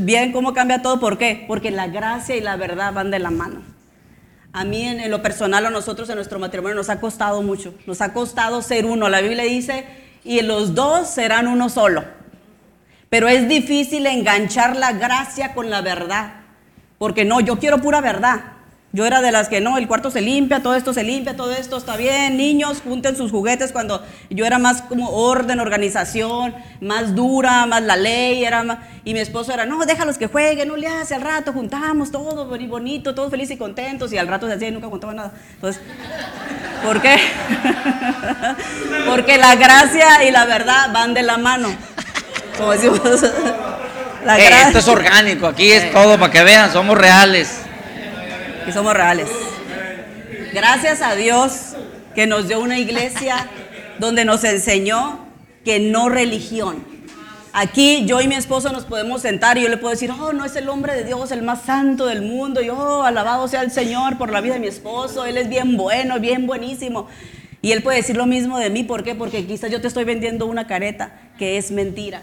[0.00, 1.00] Bien, ¿cómo cambia todo?
[1.00, 1.44] ¿Por qué?
[1.46, 3.75] Porque la gracia y la verdad van de la mano.
[4.56, 7.74] A mí en, lo personal, a nosotros en nuestro matrimonio nos ha costado mucho.
[7.84, 9.10] Nos ha costado ser uno.
[9.10, 9.84] La Biblia dice,
[10.24, 12.06] y los dos serán uno solo.
[13.10, 16.36] Pero es difícil enganchar la gracia con la verdad.
[16.96, 18.55] Porque no, yo quiero pura verdad.
[18.92, 21.52] Yo era de las que no, el cuarto se limpia, todo esto se limpia, todo
[21.52, 27.14] esto está bien, niños, junten sus juguetes cuando yo era más como orden, organización, más
[27.14, 30.76] dura, más la ley, era más, y mi esposo era, no, déjalos que jueguen, no
[30.76, 34.54] le hace al rato, juntamos todo bonito, todo feliz y contentos, y al rato se
[34.54, 35.32] hacía y nunca juntaba nada.
[35.56, 35.82] Entonces,
[36.82, 37.16] ¿por qué?
[39.06, 41.68] Porque la gracia y la verdad van de la mano.
[42.56, 43.00] Como decimos.
[44.24, 47.60] La Eh, gracia- esto es orgánico, aquí es todo para que vean, somos reales.
[48.66, 49.28] Y somos reales.
[50.52, 51.76] Gracias a Dios
[52.14, 53.48] que nos dio una iglesia
[53.98, 55.26] donde nos enseñó
[55.64, 56.84] que no religión.
[57.52, 60.44] Aquí yo y mi esposo nos podemos sentar y yo le puedo decir, oh, no
[60.44, 62.60] es el hombre de Dios, el más santo del mundo.
[62.60, 65.76] Y oh, alabado sea el Señor por la vida de mi esposo, él es bien
[65.76, 67.08] bueno, bien buenísimo.
[67.62, 69.14] Y él puede decir lo mismo de mí, ¿por qué?
[69.14, 72.22] Porque quizás yo te estoy vendiendo una careta que es mentira.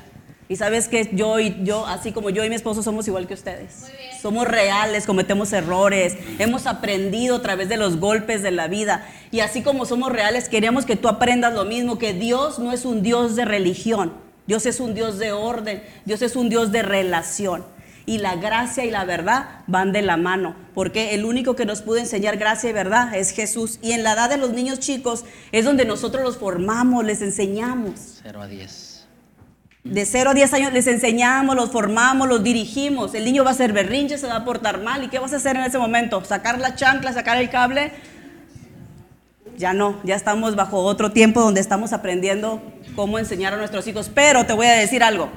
[0.50, 3.34] Y sabes que yo y yo, así como yo y mi esposo somos igual que
[3.34, 3.88] ustedes.
[4.22, 9.08] Somos reales, cometemos errores, hemos aprendido a través de los golpes de la vida.
[9.32, 12.86] Y así como somos reales, queremos que tú aprendas lo mismo, que Dios no es
[12.86, 14.14] un Dios de religión,
[14.46, 17.64] Dios es un Dios de orden, Dios es un Dios de relación.
[18.06, 21.82] Y la gracia y la verdad van de la mano, porque el único que nos
[21.82, 23.80] puede enseñar gracia y verdad es Jesús.
[23.82, 28.20] Y en la edad de los niños chicos es donde nosotros los formamos, les enseñamos.
[28.22, 28.93] 0 a 10.
[29.84, 33.14] De 0 a 10 años les enseñamos, los formamos, los dirigimos.
[33.14, 35.04] El niño va a hacer berrinche, se va a portar mal.
[35.04, 36.24] ¿Y qué vas a hacer en ese momento?
[36.24, 37.92] ¿Sacar la chancla, sacar el cable?
[39.58, 42.62] Ya no, ya estamos bajo otro tiempo donde estamos aprendiendo
[42.96, 44.10] cómo enseñar a nuestros hijos.
[44.14, 45.30] Pero te voy a decir algo.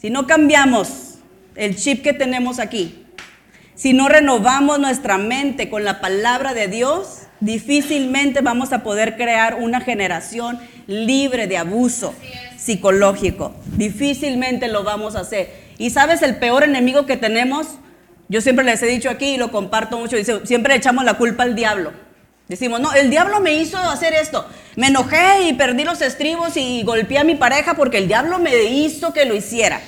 [0.00, 1.18] Si no cambiamos
[1.54, 3.04] el chip que tenemos aquí,
[3.74, 9.56] si no renovamos nuestra mente con la palabra de Dios, difícilmente vamos a poder crear
[9.56, 12.14] una generación libre de abuso
[12.56, 13.54] psicológico.
[13.76, 15.50] Difícilmente lo vamos a hacer.
[15.78, 17.66] Y sabes el peor enemigo que tenemos,
[18.28, 21.54] yo siempre les he dicho aquí y lo comparto mucho, siempre echamos la culpa al
[21.54, 21.92] diablo.
[22.48, 24.44] Decimos, no, el diablo me hizo hacer esto.
[24.74, 28.64] Me enojé y perdí los estribos y golpeé a mi pareja porque el diablo me
[28.64, 29.80] hizo que lo hiciera.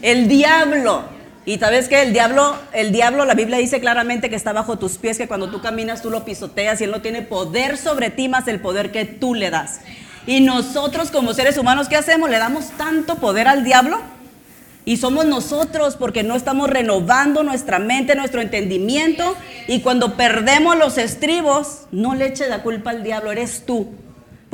[0.00, 1.13] El diablo.
[1.46, 4.96] Y sabes que el diablo, el diablo, la Biblia dice claramente que está bajo tus
[4.96, 8.28] pies, que cuando tú caminas tú lo pisoteas y él no tiene poder sobre ti
[8.28, 9.80] más el poder que tú le das.
[10.26, 12.30] Y nosotros como seres humanos, ¿qué hacemos?
[12.30, 14.00] Le damos tanto poder al diablo
[14.86, 19.36] y somos nosotros porque no estamos renovando nuestra mente, nuestro entendimiento.
[19.66, 23.92] Y cuando perdemos los estribos, no le eches la culpa al diablo, eres tú.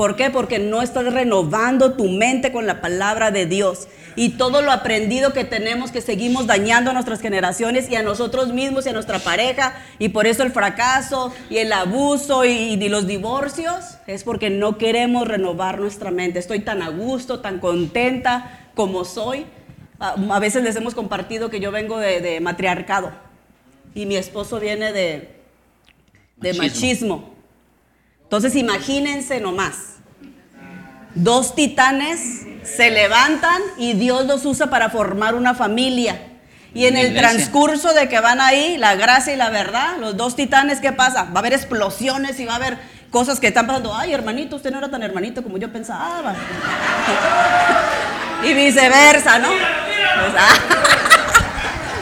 [0.01, 0.31] ¿Por qué?
[0.31, 3.87] Porque no estás renovando tu mente con la palabra de Dios.
[4.17, 8.51] Y todo lo aprendido que tenemos, que seguimos dañando a nuestras generaciones y a nosotros
[8.51, 9.75] mismos y a nuestra pareja.
[9.99, 14.79] Y por eso el fracaso y el abuso y, y los divorcios es porque no
[14.79, 16.39] queremos renovar nuestra mente.
[16.39, 19.45] Estoy tan a gusto, tan contenta como soy.
[19.99, 23.13] A, veces les hemos compartido que yo vengo de, de matriarcado
[23.95, 25.37] y mi esposo viene de,
[26.39, 27.19] de Machismo.
[27.19, 27.40] machismo.
[28.31, 29.97] Entonces imagínense nomás,
[31.17, 36.17] dos titanes se levantan y Dios los usa para formar una familia.
[36.73, 40.37] Y en el transcurso de que van ahí, la gracia y la verdad, los dos
[40.37, 41.25] titanes, ¿qué pasa?
[41.25, 42.79] Va a haber explosiones y va a haber
[43.11, 43.93] cosas que están pasando.
[43.93, 46.33] Ay, hermanito, usted no era tan hermanito como yo pensaba.
[48.45, 49.49] y viceversa, ¿no?
[49.49, 49.59] Pues,
[50.39, 50.55] ah.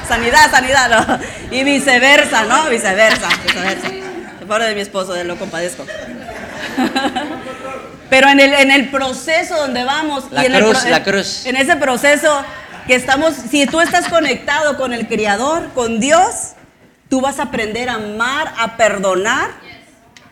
[0.06, 1.56] sanidad, sanidad, ¿no?
[1.56, 2.68] Y viceversa, ¿no?
[2.68, 3.88] Viceversa, viceversa.
[4.46, 5.86] Pobre de mi esposo, de lo compadezco.
[8.10, 11.04] Pero en el, en el proceso donde vamos, La y en, el cruz, pro- la
[11.04, 11.46] cruz.
[11.46, 12.42] en ese proceso
[12.86, 16.52] que estamos, si tú estás conectado con el Creador, con Dios,
[17.10, 19.50] tú vas a aprender a amar, a perdonar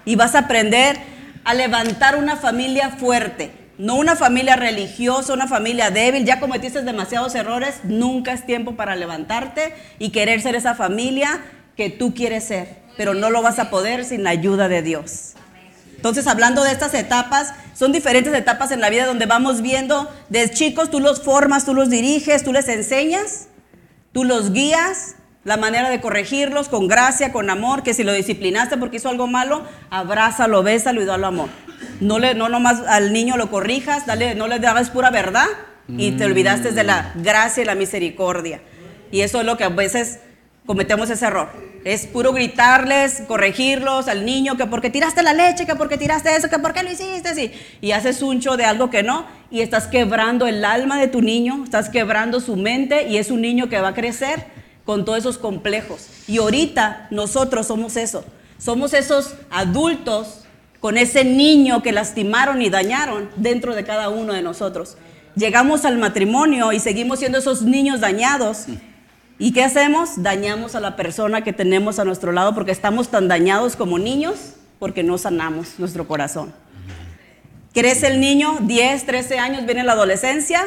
[0.07, 0.97] y vas a aprender
[1.45, 3.53] a levantar una familia fuerte.
[3.79, 6.25] No una familia religiosa, una familia débil.
[6.25, 11.43] Ya cometiste demasiados errores, nunca es tiempo para levantarte y querer ser esa familia
[11.77, 12.79] que tú quieres ser.
[12.97, 15.35] Pero no lo vas a poder sin la ayuda de Dios.
[16.07, 20.49] Entonces, hablando de estas etapas, son diferentes etapas en la vida donde vamos viendo, de
[20.49, 23.49] chicos tú los formas, tú los diriges, tú les enseñas,
[24.13, 28.77] tú los guías, la manera de corregirlos con gracia, con amor, que si lo disciplinaste
[28.77, 31.49] porque hizo algo malo, abrázalo, bésalo y dalo amor.
[32.01, 35.49] No, le, no nomás al niño lo corrijas, dale, no le dabas pura verdad
[35.89, 38.61] y te olvidaste de la gracia y la misericordia.
[39.11, 40.21] Y eso es lo que a veces
[40.67, 41.51] cometemos ese error.
[41.85, 46.49] Es puro gritarles, corregirlos al niño, que porque tiraste la leche, que porque tiraste eso,
[46.49, 49.87] que porque lo hiciste, y, y haces un show de algo que no, y estás
[49.87, 53.81] quebrando el alma de tu niño, estás quebrando su mente, y es un niño que
[53.81, 54.47] va a crecer
[54.85, 56.09] con todos esos complejos.
[56.27, 58.25] Y ahorita nosotros somos eso,
[58.59, 60.47] somos esos adultos
[60.81, 64.97] con ese niño que lastimaron y dañaron dentro de cada uno de nosotros.
[65.35, 68.67] Llegamos al matrimonio y seguimos siendo esos niños dañados
[69.39, 70.23] ¿Y qué hacemos?
[70.23, 74.55] Dañamos a la persona que tenemos a nuestro lado porque estamos tan dañados como niños
[74.79, 76.55] porque no sanamos nuestro corazón.
[77.75, 80.63] Crece el niño, 10, 13 años, viene la adolescencia,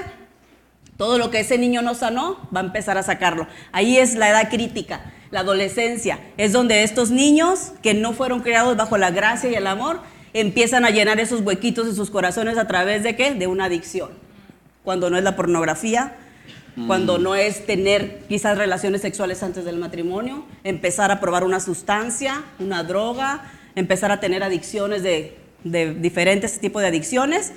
[0.97, 3.47] todo lo que ese niño no sanó va a empezar a sacarlo.
[3.71, 5.01] Ahí es la edad crítica,
[5.31, 6.19] la adolescencia.
[6.37, 10.01] Es donde estos niños que no fueron criados bajo la gracia y el amor
[10.33, 13.33] empiezan a llenar esos huequitos en sus corazones a través de qué?
[13.33, 14.11] De una adicción.
[14.83, 16.15] Cuando no es la pornografía,
[16.87, 22.43] cuando no es tener quizás relaciones sexuales antes del matrimonio, empezar a probar una sustancia,
[22.59, 27.53] una droga, empezar a tener adicciones de, de diferentes tipos de adicciones.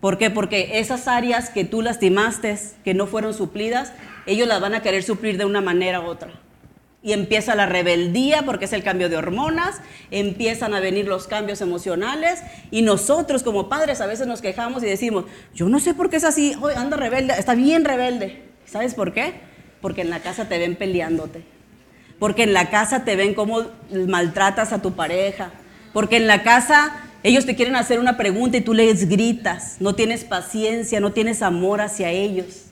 [0.00, 0.30] ¿Por qué?
[0.30, 3.92] Porque esas áreas que tú lastimaste, que no fueron suplidas,
[4.26, 6.32] ellos las van a querer suplir de una manera u otra.
[7.02, 11.60] Y empieza la rebeldía porque es el cambio de hormonas, empiezan a venir los cambios
[11.60, 16.08] emocionales y nosotros como padres a veces nos quejamos y decimos, yo no sé por
[16.08, 18.43] qué es así, hoy anda rebelde, está bien rebelde.
[18.66, 19.34] ¿Sabes por qué?
[19.80, 21.44] Porque en la casa te ven peleándote.
[22.18, 25.50] Porque en la casa te ven cómo maltratas a tu pareja.
[25.92, 29.76] Porque en la casa ellos te quieren hacer una pregunta y tú les gritas.
[29.80, 32.66] No tienes paciencia, no tienes amor hacia ellos.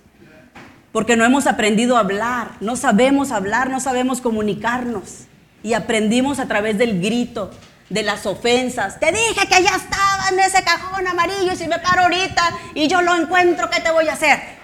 [0.92, 5.24] Porque no hemos aprendido a hablar, no sabemos hablar, no sabemos comunicarnos.
[5.62, 7.50] Y aprendimos a través del grito,
[7.88, 9.00] de las ofensas.
[9.00, 12.42] Te dije que ya estaba en ese cajón amarillo y si me paro ahorita
[12.74, 14.61] y yo lo encuentro, ¿qué te voy a hacer?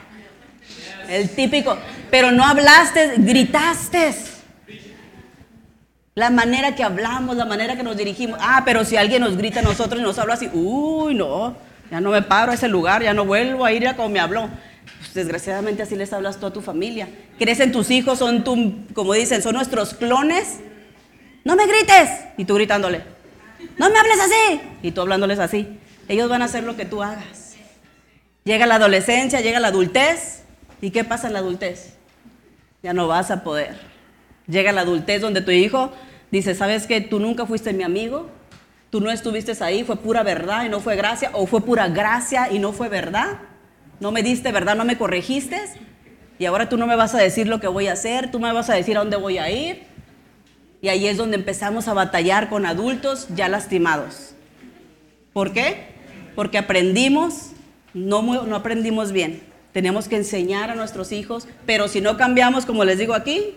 [1.09, 1.77] El típico.
[2.11, 4.15] Pero no hablaste, gritaste.
[6.15, 8.39] La manera que hablamos, la manera que nos dirigimos.
[8.43, 11.57] Ah, pero si alguien nos grita a nosotros y nos habla así, uy, no,
[11.91, 14.21] ya no me paro a ese lugar, ya no vuelvo a ir a como me
[14.21, 14.49] habló.
[14.99, 17.09] Pues, desgraciadamente así les hablas tú a tu familia.
[17.39, 20.59] Crecen tus hijos, son tu, como dicen, son nuestros clones.
[21.45, 22.11] No me grites.
[22.37, 23.03] Y tú gritándole.
[23.79, 24.61] No me hables así.
[24.83, 25.79] Y tú hablándoles así.
[26.09, 27.55] Ellos van a hacer lo que tú hagas.
[28.45, 30.43] Llega la adolescencia, llega la adultez.
[30.81, 31.95] ¿Y qué pasa en la adultez?
[32.83, 33.77] Ya no vas a poder.
[34.47, 35.93] Llega la adultez donde tu hijo
[36.31, 37.01] dice, ¿sabes qué?
[37.01, 38.29] Tú nunca fuiste mi amigo,
[38.91, 42.51] tú no estuviste ahí, fue pura verdad y no fue gracia, o fue pura gracia
[42.51, 43.39] y no fue verdad.
[44.01, 45.61] No me diste verdad, no me corregiste.
[46.39, 48.53] Y ahora tú no me vas a decir lo que voy a hacer, tú me
[48.53, 49.83] vas a decir a dónde voy a ir.
[50.81, 54.35] Y ahí es donde empezamos a batallar con adultos ya lastimados.
[55.33, 55.89] ¿Por qué?
[56.37, 57.51] Porque aprendimos,
[57.93, 59.48] no, no aprendimos bien.
[59.79, 63.55] Tenemos que enseñar a nuestros hijos, pero si no cambiamos, como les digo aquí,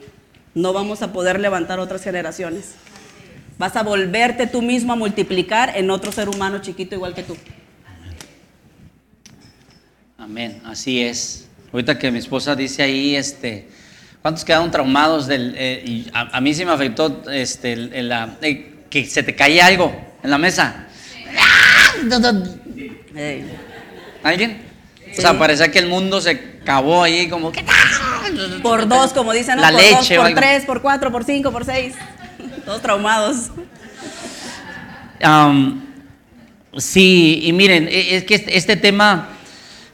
[0.53, 2.75] no vamos a poder levantar otras generaciones.
[3.57, 7.35] Vas a volverte tú mismo a multiplicar en otro ser humano chiquito igual que tú.
[10.19, 11.47] Amén, así es.
[11.73, 13.67] Ahorita que mi esposa dice ahí, este,
[14.21, 19.33] ¿cuántos quedaron traumados del, eh, a, mí sí me afectó, este, eh, que se te
[19.33, 20.85] caía algo en la mesa.
[24.21, 24.70] ¿Alguien?
[25.17, 26.29] O sea, parecía que el mundo se
[26.61, 27.63] acabó ahí como que...
[28.61, 29.61] Por dos, como dicen, ¿no?
[29.61, 30.15] La por leche.
[30.15, 31.95] Dos, por tres, por cuatro, por cinco, por seis.
[32.65, 33.51] Todos traumados.
[36.77, 39.29] sí, y miren, e, es que este, este, tema,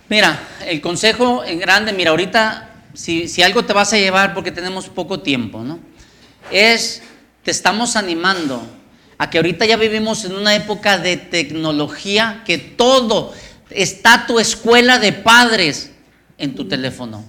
[0.10, 4.52] mira, el consejo en grande, mira, ahorita, si, si algo te vas a llevar porque
[4.52, 5.80] tenemos poco tiempo, ¿no?
[6.52, 7.02] Es,
[7.44, 8.62] te estamos animando
[9.18, 13.34] a que ahorita ya vivimos en una época de tecnología que todo
[13.70, 15.92] está tu escuela de padres
[16.38, 17.28] en tu teléfono.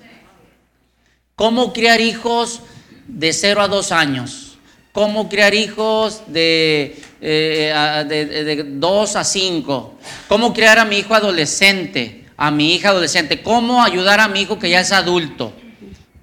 [1.35, 2.63] ¿Cómo criar hijos
[3.07, 4.59] de 0 a 2 años?
[4.93, 9.99] ¿Cómo criar hijos de, eh, de, 2 a 5?
[10.29, 12.27] ¿Cómo criar a mi hijo adolescente?
[12.37, 13.43] A mi hija adolescente.
[13.43, 15.53] ¿Cómo ayudar a mi hijo que ya es adulto?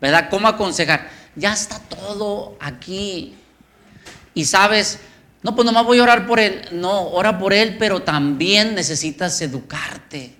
[0.02, 0.28] ¿Verdad?
[0.30, 1.10] ¿Cómo aconsejar?
[1.36, 3.36] Ya está todo aquí.
[4.34, 5.00] Y sabes,
[5.46, 6.60] no, pues nomás voy a orar por él.
[6.72, 10.34] No, ora por él, pero también necesitas educarte.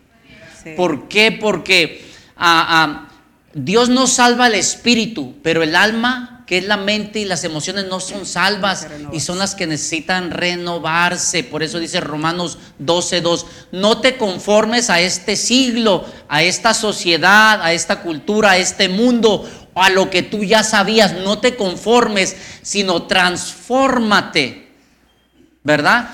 [0.76, 1.32] ¿Por qué?
[1.32, 2.04] Porque
[2.36, 3.10] ah, ah,
[3.54, 7.86] Dios no salva el espíritu, pero el alma, que es la mente y las emociones,
[7.86, 11.44] no son salvas y son las que necesitan renovarse.
[11.44, 17.74] Por eso dice Romanos 12:2, no te conformes a este siglo, a esta sociedad, a
[17.74, 21.14] esta cultura, a este mundo, a lo que tú ya sabías.
[21.14, 24.65] No te conformes, sino transfórmate
[25.66, 26.10] ¿verdad?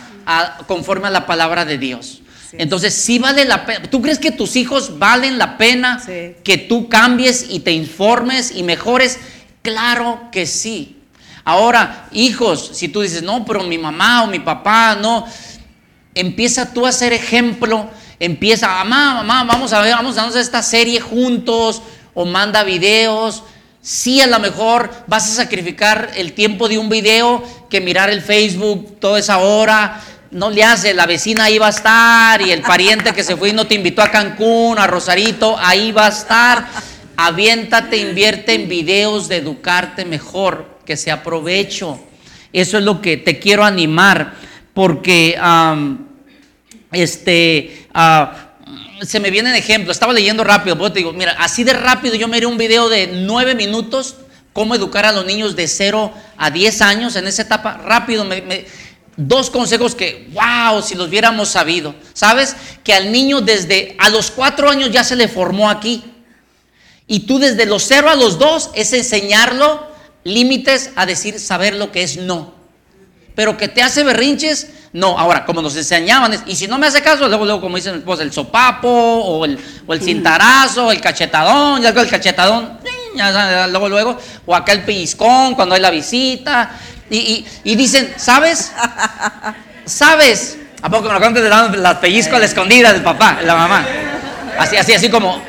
[0.68, 2.22] conforme a la palabra de Dios.
[2.54, 3.90] Entonces, sí vale la pena.
[3.90, 6.02] ¿Tú crees que tus hijos valen la pena
[6.44, 9.20] que tú cambies y te informes y mejores?
[9.62, 10.98] Claro que sí.
[11.44, 15.26] Ahora, hijos, si tú dices, no, pero mi mamá o mi papá, no,
[16.14, 17.90] empieza tú a ser ejemplo.
[18.20, 21.82] Empieza, mamá, mamá, vamos a ver, vamos a hacer esta serie juntos,
[22.14, 23.44] o manda videos,
[23.82, 28.22] Sí, a lo mejor vas a sacrificar el tiempo de un video que mirar el
[28.22, 30.00] Facebook toda esa hora.
[30.30, 33.50] No le hace, la vecina ahí va a estar y el pariente que se fue
[33.50, 36.68] y no te invitó a Cancún, a Rosarito, ahí va a estar.
[37.18, 42.00] Aviéntate, invierte en videos de educarte mejor, que se aprovecho.
[42.54, 44.36] Eso es lo que te quiero animar,
[44.76, 45.40] porque
[46.92, 48.51] este, ah,
[49.02, 49.96] se me vienen ejemplos.
[49.96, 53.56] Estaba leyendo rápido, te digo, mira, así de rápido yo miré un video de nueve
[53.56, 54.16] minutos,
[54.54, 57.78] cómo educar a los niños de 0 a 10 años en esa etapa.
[57.84, 58.26] Rápido,
[59.18, 61.96] dos consejos que, wow, si los hubiéramos sabido.
[62.14, 62.56] ¿Sabes?
[62.84, 66.04] Que al niño desde a los cuatro años ya se le formó aquí.
[67.08, 69.92] Y tú desde los 0 a los 2 es enseñarlo
[70.24, 72.61] límites a decir, saber lo que es no.
[73.36, 75.18] Pero que te hace berrinches, no.
[75.18, 78.14] Ahora, como nos enseñaban, y si no me hace caso, luego, luego como dicen mi
[78.20, 79.58] el sopapo, o el,
[79.88, 82.80] o el cintarazo, el cachetadón, ya el cachetadón,
[83.70, 86.72] luego, luego, o acá el pellizcón cuando hay la visita.
[87.10, 88.72] Y, y, dicen, ¿sabes?
[89.86, 90.58] ¿Sabes?
[90.82, 93.86] ¿A poco me lo conté de las pellizcos a la escondida del papá, la mamá?
[94.58, 95.42] Así, así, así como,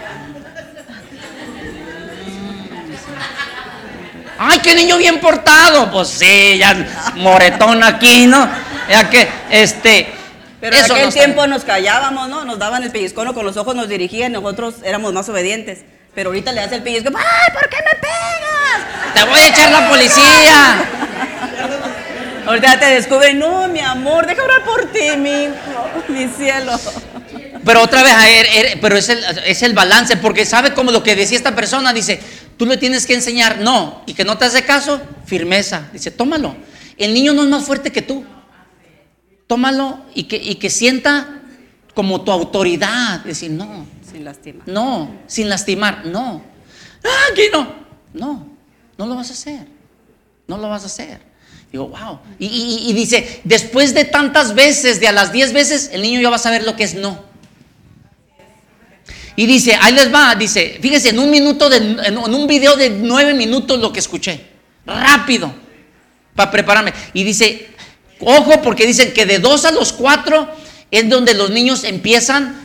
[4.45, 5.89] ¡Ay, qué niño bien portado!
[5.93, 8.51] Pues sí, ya moretón aquí, ¿no?
[8.91, 10.13] Ya que, este.
[10.61, 12.45] Pero en aquel tiempo nos callábamos, ¿no?
[12.45, 15.85] Nos daban el pellizcono con los ojos, nos dirigían, nosotros éramos más obedientes.
[16.13, 19.15] Pero ahorita le hace el pellizco, ¡ay, ¿por qué me pegas?
[19.15, 20.85] Te voy a echar la policía.
[22.45, 25.49] ahorita te descubren, no, mi amor, deja orar por ti, mi,
[26.09, 26.81] mi cielo.
[27.65, 28.17] Pero otra vez,
[28.81, 32.21] pero es el, es el balance, porque sabe como lo que decía esta persona, dice,
[32.57, 35.89] Tú le tienes que enseñar no y que no te hace caso, firmeza.
[35.93, 36.55] Dice, tómalo.
[36.97, 38.25] El niño no es más fuerte que tú.
[39.47, 41.43] Tómalo y que, y que sienta
[41.95, 43.21] como tu autoridad.
[43.25, 43.87] Decir, no.
[44.11, 44.69] Sin lastimar.
[44.69, 46.43] No, sin lastimar, no.
[47.05, 47.75] Ah, aquí no.
[48.13, 48.47] No,
[48.99, 49.67] no lo vas a hacer.
[50.47, 51.21] No lo vas a hacer.
[51.71, 52.21] Digo, wow.
[52.39, 56.29] Y, y dice, después de tantas veces, de a las 10 veces, el niño ya
[56.29, 57.32] va a saber lo que es no.
[59.37, 62.91] Y dice, ahí les va, dice, fíjense, en un minuto, de, en un video de
[62.91, 64.47] nueve minutos lo que escuché,
[64.85, 65.53] rápido,
[66.35, 66.93] para prepararme.
[67.15, 67.71] Y dice,
[68.21, 70.49] ojo, porque dicen que de dos a los cuatro
[70.91, 72.61] es donde los niños empiezan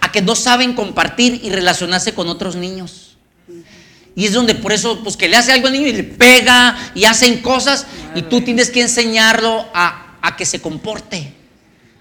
[0.00, 3.16] a que no saben compartir y relacionarse con otros niños.
[4.16, 6.92] Y es donde por eso, pues que le hace algo al niño y le pega
[6.94, 7.86] y hacen cosas
[8.16, 11.32] y tú tienes que enseñarlo a, a que se comporte,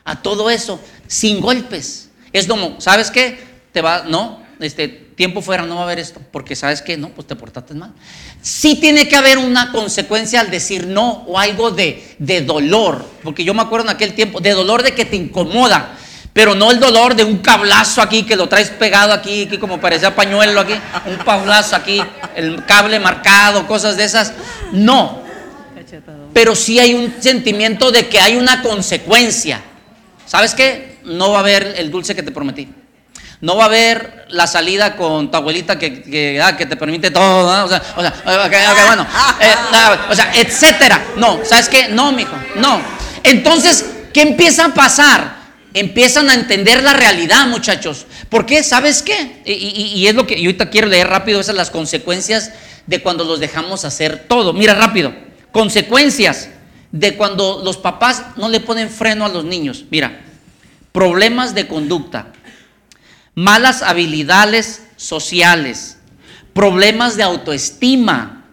[0.04, 2.10] a todo eso, sin golpes.
[2.34, 3.49] Es como, ¿sabes qué?
[3.72, 7.10] Te va, no, este tiempo fuera no va a haber esto, porque sabes que no,
[7.10, 7.92] pues te portaste mal.
[8.42, 13.44] Sí tiene que haber una consecuencia al decir no o algo de, de dolor, porque
[13.44, 15.96] yo me acuerdo en aquel tiempo, de dolor de que te incomoda,
[16.34, 19.80] pero no el dolor de un cablazo aquí que lo traes pegado aquí, aquí como
[19.80, 20.74] parecía pañuelo aquí,
[21.06, 22.02] un cablazo aquí,
[22.36, 24.34] el cable marcado, cosas de esas.
[24.72, 25.22] No.
[26.34, 29.62] Pero sí hay un sentimiento de que hay una consecuencia.
[30.26, 31.00] ¿Sabes qué?
[31.04, 32.70] No va a haber el dulce que te prometí.
[33.42, 37.66] No va a haber la salida con tu abuelita que, que, ah, te permite todo,
[37.66, 38.14] o sea, o sea,
[38.88, 39.08] bueno,
[39.40, 39.56] eh,
[40.10, 41.02] o sea, etcétera.
[41.16, 41.88] No, ¿sabes qué?
[41.88, 42.82] No, mijo, no.
[43.24, 45.40] Entonces, ¿qué empieza a pasar?
[45.74, 48.08] Empiezan a entender la realidad, muchachos.
[48.28, 48.64] ¿Por qué?
[48.64, 49.42] ¿Sabes qué?
[49.46, 52.52] Y, es lo que yo ahorita quiero leer rápido, esas las consecuencias
[52.88, 54.52] de cuando los dejamos hacer todo.
[54.52, 55.14] Mira rápido,
[55.52, 56.50] consecuencias
[56.92, 59.86] de cuando los papás no le ponen freno a los niños.
[59.92, 60.22] Mira,
[60.92, 62.34] problemas de conducta,
[63.36, 65.98] malas habilidades sociales,
[66.54, 68.46] problemas de autoestima,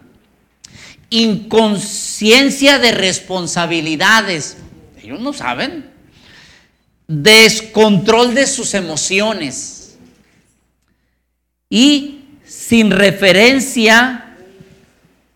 [1.09, 4.57] inconsciencia de responsabilidades.
[5.01, 5.89] Ellos no saben.
[7.07, 9.97] Descontrol de sus emociones.
[11.69, 14.35] Y sin referencia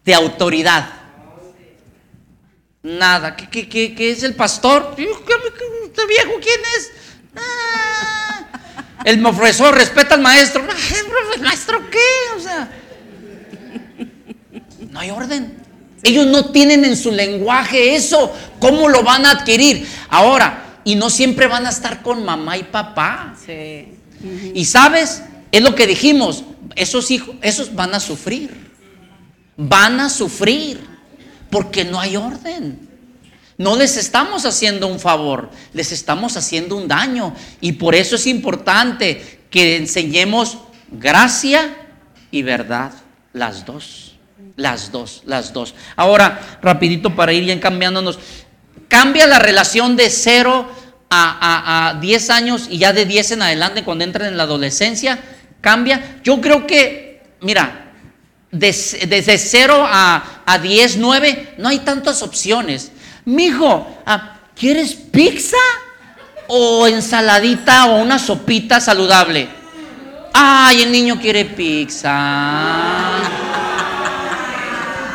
[0.04, 0.89] de autoridad.
[2.84, 3.36] Nada.
[3.36, 4.96] ¿Qué, es el pastor?
[4.98, 6.92] ¿Este viejo quién es?
[7.36, 8.48] Ah,
[9.06, 10.64] el profesor respeta al maestro.
[11.36, 12.38] ¿El maestro qué?
[12.38, 12.70] O sea,
[14.89, 15.58] no hay orden.
[16.04, 18.34] Ellos no tienen en su lenguaje eso.
[18.60, 19.88] ¿Cómo lo van a adquirir?
[20.10, 23.36] Ahora, y no siempre van a estar con mamá y papá.
[23.45, 23.93] Sí.
[24.54, 26.43] Y sabes, es lo que dijimos,
[26.76, 28.72] esos hijos, esos van a sufrir.
[29.58, 30.80] Van a sufrir
[31.49, 32.91] porque no hay orden.
[33.62, 37.36] No les estamos haciendo un favor, les estamos haciendo un daño.
[37.62, 40.57] Y por eso es importante que enseñemos
[40.89, 41.76] gracia
[42.32, 42.91] y verdad,
[43.34, 44.16] las dos,
[44.55, 45.76] las dos, las dos.
[45.95, 48.18] Ahora, rapidito para ir ya cambiándonos,
[48.88, 50.68] cambia la relación de 0
[51.12, 55.20] a, 10 años y ya de 10 en adelante cuando entran en la adolescencia,
[55.62, 56.20] cambia.
[56.24, 57.91] Yo creo que, mira,
[58.49, 62.91] desde 0 a, a 10, 9, no hay tantas opciones.
[63.26, 65.57] Mijo, ah, ¿quieres pizza
[66.47, 69.47] o ensaladita o una sopita saludable?
[70.34, 72.09] Ay, el niño quiere pizza.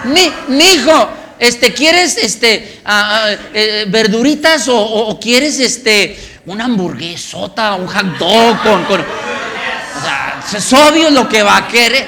[0.05, 7.89] Mi, mijo, este, ¿quieres este, ah, ah, eh, verduritas o, quieres este, una hamburguesota, un
[7.89, 8.85] hot dog con...
[8.85, 12.07] con- o sea, es obvio lo que va a querer.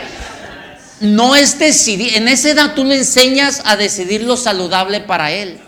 [1.01, 5.59] No es decidir, en esa edad tú le enseñas a decidir lo saludable para él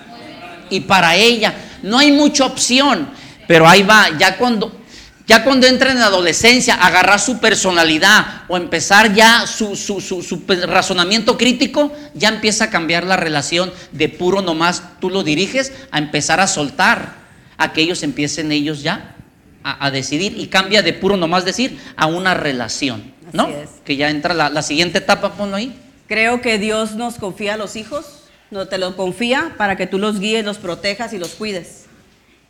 [0.71, 1.55] y para ella.
[1.83, 3.09] No hay mucha opción,
[3.49, 4.79] pero ahí va, ya cuando
[5.27, 10.23] ya cuando entra en la adolescencia, agarrar su personalidad o empezar ya su, su- su-
[10.25, 15.73] su razonamiento crítico, ya empieza a cambiar la relación de puro nomás tú lo diriges
[15.93, 17.14] a empezar a soltar,
[17.59, 19.14] a que ellos empiecen ellos ya
[19.62, 23.47] a, a decidir y cambia de puro nomás decir a una relación, ¿no?
[23.47, 23.68] Es.
[23.85, 25.73] Que ya entra la, la siguiente etapa, ponlo ahí.
[26.09, 28.05] Creo que Dios nos confía a los hijos,
[28.51, 31.87] no te los confía para que tú los guíes, los protejas y los cuides.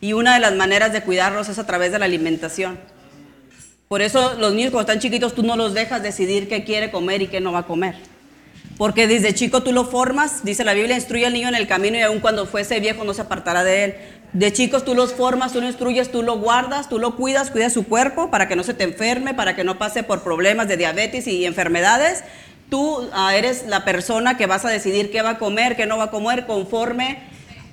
[0.00, 2.78] Y una de las maneras de cuidarlos es a través de la alimentación.
[3.88, 7.22] Por eso los niños cuando están chiquitos tú no los dejas decidir qué quiere comer
[7.22, 7.96] y qué no va a comer.
[8.78, 11.98] Porque desde chico tú lo formas, dice la Biblia, instruye al niño en el camino
[11.98, 13.94] y aun cuando fuese viejo no se apartará de él.
[14.32, 17.74] De chicos tú los formas, tú lo instruyes, tú lo guardas, tú lo cuidas, cuidas
[17.74, 20.76] su cuerpo para que no se te enferme, para que no pase por problemas de
[20.76, 22.22] diabetes y enfermedades.
[22.70, 25.98] Tú ah, eres la persona que vas a decidir qué va a comer, qué no
[25.98, 27.18] va a comer conforme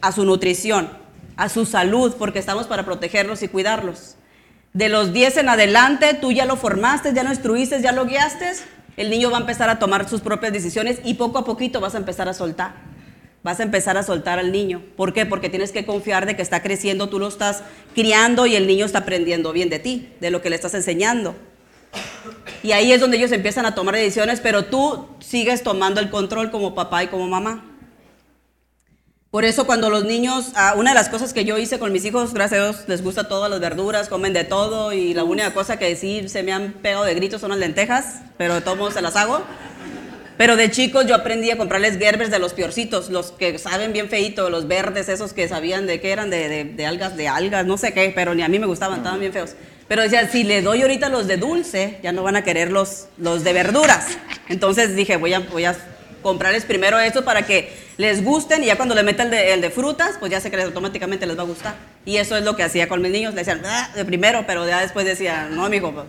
[0.02, 0.90] a su nutrición,
[1.36, 4.16] a su salud, porque estamos para protegerlos y cuidarlos.
[4.74, 8.52] De los 10 en adelante, tú ya lo formaste, ya lo instruiste, ya lo guiaste,
[8.98, 11.94] el niño va a empezar a tomar sus propias decisiones y poco a poquito vas
[11.94, 12.74] a empezar a soltar.
[13.44, 14.82] Vas a empezar a soltar al niño.
[14.96, 15.26] ¿Por qué?
[15.26, 18.86] Porque tienes que confiar de que está creciendo, tú lo estás criando y el niño
[18.86, 21.36] está aprendiendo bien de ti, de lo que le estás enseñando.
[22.64, 26.52] Y ahí es donde ellos empiezan a tomar decisiones, pero tú sigues tomando el control
[26.52, 27.64] como papá y como mamá.
[29.30, 32.06] Por eso cuando los niños, ah, una de las cosas que yo hice con mis
[32.06, 35.54] hijos, gracias a Dios, les gusta todas las verduras, comen de todo y la única
[35.54, 38.78] cosa que sí se me han pegado de gritos son las lentejas, pero de todos
[38.78, 39.44] modos se las hago.
[40.38, 44.08] Pero de chicos yo aprendí a comprarles Gerbers de los piorcitos, los que saben bien
[44.08, 47.66] feito, los verdes, esos que sabían de qué eran, de, de- de algas, de algas,
[47.66, 49.52] no sé qué, pero ni a mí me gustaban, estaban bien feos.
[49.88, 53.06] Pero decía, si le doy ahorita los de dulce, ya no van a querer los,
[53.18, 54.18] los de verduras.
[54.50, 55.76] Entonces dije, voy a, voy a
[56.22, 59.62] comprarles primero estos para que les gusten y ya cuando le meta el de, el
[59.62, 61.76] de frutas, pues ya sé que les- automáticamente les va a gustar.
[62.06, 64.68] Y eso es lo que hacía con mis niños, le decían, "Ah", de primero, pero
[64.68, 66.06] ya después decía, no, amigo,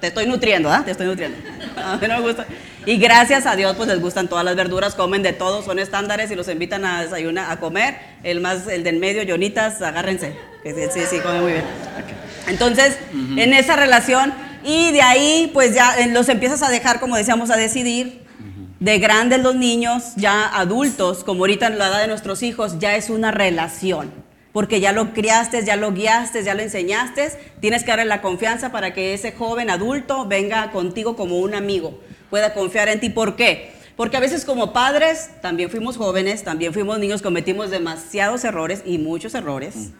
[0.00, 0.82] te estoy nutriendo, ¿ah?
[0.84, 1.36] Te estoy nutriendo.
[1.76, 2.46] A mí no me gusta.
[2.86, 6.30] Y gracias a Dios, pues les gustan todas las verduras, comen de todo, son estándares
[6.30, 7.96] y los invitan a desayunar, a comer.
[8.22, 11.64] El más, el del medio, Yonitas, agárrense, que sí, sí, sí, come muy bien.
[12.48, 14.32] Entonces, en esa relación,
[14.64, 18.26] y de ahí, pues ya eh, los empiezas a dejar, como decíamos, a decidir.
[18.80, 22.94] De grandes los niños, ya adultos, como ahorita en la edad de nuestros hijos, ya
[22.94, 24.12] es una relación.
[24.52, 27.32] Porque ya lo criaste, ya lo guiaste, ya lo enseñaste.
[27.60, 31.98] Tienes que darle la confianza para que ese joven adulto venga contigo como un amigo,
[32.30, 33.10] pueda confiar en ti.
[33.10, 33.72] ¿Por qué?
[33.96, 38.98] Porque a veces como padres, también fuimos jóvenes, también fuimos niños, cometimos demasiados errores y
[38.98, 39.90] muchos errores.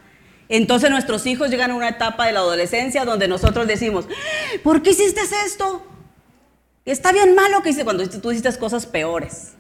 [0.49, 4.59] Entonces nuestros hijos llegan a una etapa de la adolescencia donde nosotros decimos, "¡Ah!
[4.62, 5.82] ¿por qué hiciste esto?
[6.84, 9.53] Está bien malo que hiciste cuando tú hiciste cosas peores.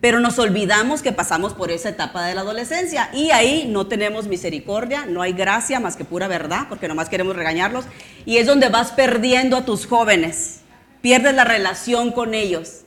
[0.00, 4.28] Pero nos olvidamos que pasamos por esa etapa de la adolescencia y ahí no tenemos
[4.28, 7.84] misericordia, no hay gracia más que pura verdad, porque nomás queremos regañarlos.
[8.24, 10.60] Y es donde vas perdiendo a tus jóvenes,
[11.02, 12.80] pierdes la relación con ellos.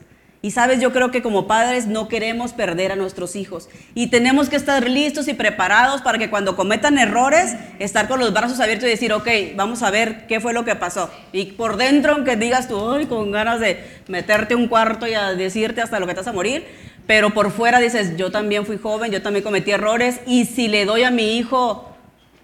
[0.44, 4.50] Y sabes, yo creo que como padres no queremos perder a nuestros hijos y tenemos
[4.50, 8.86] que estar listos y preparados para que cuando cometan errores, estar con los brazos abiertos
[8.86, 9.26] y decir, ok,
[9.56, 11.10] vamos a ver qué fue lo que pasó.
[11.32, 15.14] Y por dentro, aunque digas tú, ay, con ganas de meterte a un cuarto y
[15.14, 16.66] a decirte hasta lo que vas a morir,
[17.06, 20.84] pero por fuera dices, yo también fui joven, yo también cometí errores y si le
[20.84, 21.88] doy a mi hijo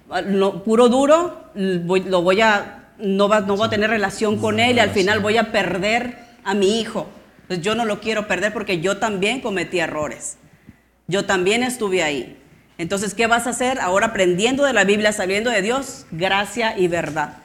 [0.09, 4.59] ah, lo puro duro, lo voy a, no va, no voy a tener relación con
[4.59, 7.07] él y al final voy a perder a mi hijo.
[7.51, 10.37] Entonces yo no lo quiero perder porque yo también cometí errores.
[11.09, 12.41] Yo también estuve ahí.
[12.79, 13.81] Entonces, ¿qué vas a hacer?
[13.81, 17.39] Ahora aprendiendo de la Biblia, sabiendo de Dios, gracia y verdad.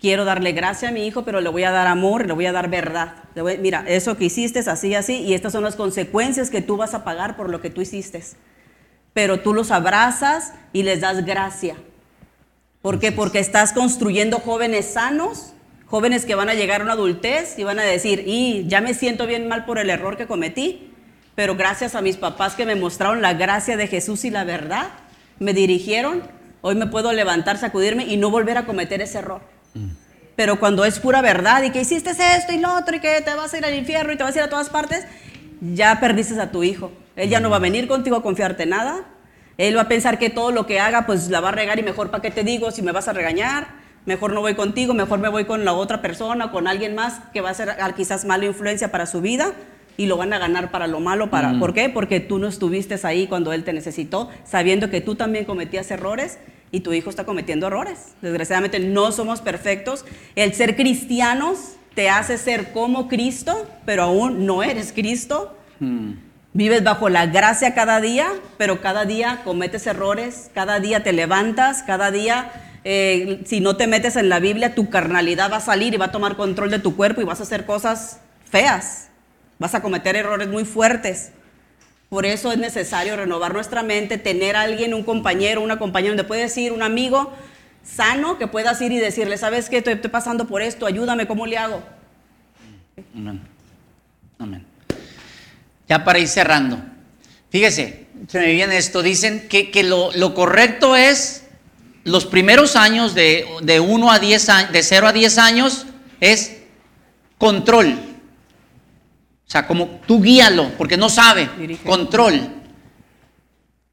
[0.00, 2.50] Quiero darle gracia a mi hijo, pero le voy a dar amor, le voy a
[2.50, 3.14] dar verdad.
[3.36, 6.60] Le voy- mira, eso que hiciste es así, así, y estas son las consecuencias que
[6.60, 8.24] tú vas a pagar por lo que tú hiciste.
[9.12, 11.76] Pero tú los abrazas y les das gracia.
[12.82, 13.12] ¿Por qué?
[13.12, 15.52] Porque estás construyendo jóvenes sanos,
[15.86, 18.94] jóvenes que van a llegar a una adultez y van a decir, y ya me
[18.94, 20.92] siento bien mal por el error que cometí,
[21.34, 24.88] pero gracias a mis papás que me mostraron la gracia de Jesús y la verdad,
[25.38, 26.22] me dirigieron,
[26.62, 29.42] hoy me puedo levantar, sacudirme y no volver a cometer ese error.
[30.34, 33.34] Pero cuando es pura verdad y que hiciste esto y lo otro y que te
[33.34, 35.06] vas a ir al infierno y te vas a ir a todas partes,
[35.60, 36.90] ya perdiste a tu hijo.
[37.16, 39.04] Él ya no va a venir contigo a confiarte nada.
[39.56, 41.82] Él va a pensar que todo lo que haga pues la va a regar y
[41.82, 43.85] mejor para qué te digo si me vas a regañar.
[44.06, 47.40] Mejor no voy contigo, mejor me voy con la otra persona, con alguien más que
[47.40, 49.52] va a ser ah, quizás mala influencia para su vida
[49.96, 51.30] y lo van a ganar para lo malo.
[51.30, 51.60] Para, Mm.
[51.60, 51.88] ¿Por qué?
[51.88, 56.38] Porque tú no estuviste ahí cuando él te necesitó, sabiendo que tú también cometías errores
[56.70, 58.14] y tu hijo está cometiendo errores.
[58.22, 60.04] Desgraciadamente no somos perfectos.
[60.34, 65.56] El ser cristianos te hace ser como Cristo, pero aún no eres Cristo.
[65.80, 66.12] Mm.
[66.52, 71.82] Vives bajo la gracia cada día, pero cada día cometes errores, cada día te levantas,
[71.82, 72.50] cada día,
[72.88, 76.04] eh, si no te metes en la Biblia, tu carnalidad va a salir y va
[76.04, 79.08] a tomar control de tu cuerpo y vas a hacer cosas feas,
[79.58, 81.32] vas a cometer errores muy fuertes.
[82.08, 86.22] Por eso es necesario renovar nuestra mente, tener a alguien, un compañero, una compañera, donde
[86.22, 87.32] puedes ir, un amigo
[87.82, 89.78] sano, que puedas ir y decirle, ¿sabes qué?
[89.78, 91.82] Estoy, estoy pasando por esto, ayúdame, ¿cómo le hago?
[93.16, 93.40] Amén.
[94.38, 94.64] Amén.
[95.88, 96.78] Ya para ir cerrando.
[97.50, 99.02] Fíjese, se me viene esto.
[99.02, 101.45] Dicen que, que lo, lo correcto es
[102.06, 105.86] los primeros años de, de 1 a 10 años, de 0 a 10 años,
[106.20, 106.58] es
[107.36, 107.98] control.
[109.46, 111.50] O sea, como tú guíalo, porque no sabe.
[111.58, 111.82] Dirige.
[111.82, 112.62] Control.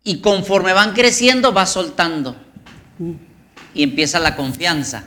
[0.03, 2.35] Y conforme van creciendo, va soltando.
[3.73, 5.05] Y empieza la confianza.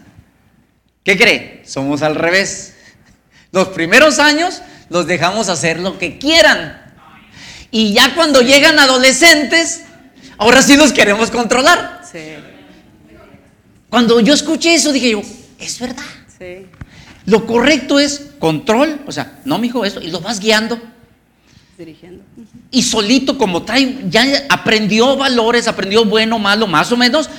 [1.04, 1.62] ¿Qué cree?
[1.64, 2.74] Somos al revés.
[3.52, 6.82] Los primeros años los dejamos hacer lo que quieran.
[7.70, 9.84] Y ya cuando llegan adolescentes,
[10.38, 12.02] ahora sí los queremos controlar.
[12.10, 12.34] Sí,
[13.96, 15.22] Cuando yo escuché eso, dije yo,
[15.58, 16.04] es verdad.
[16.38, 16.66] sí,
[17.24, 19.00] Lo correcto es control.
[19.06, 20.02] O sea, no, mijo, eso.
[20.02, 20.78] Y lo vas guiando.
[21.78, 22.22] dirigiendo.
[22.70, 27.30] Y solito, como trae, ya aprendió valores, aprendió bueno, malo, más o menos,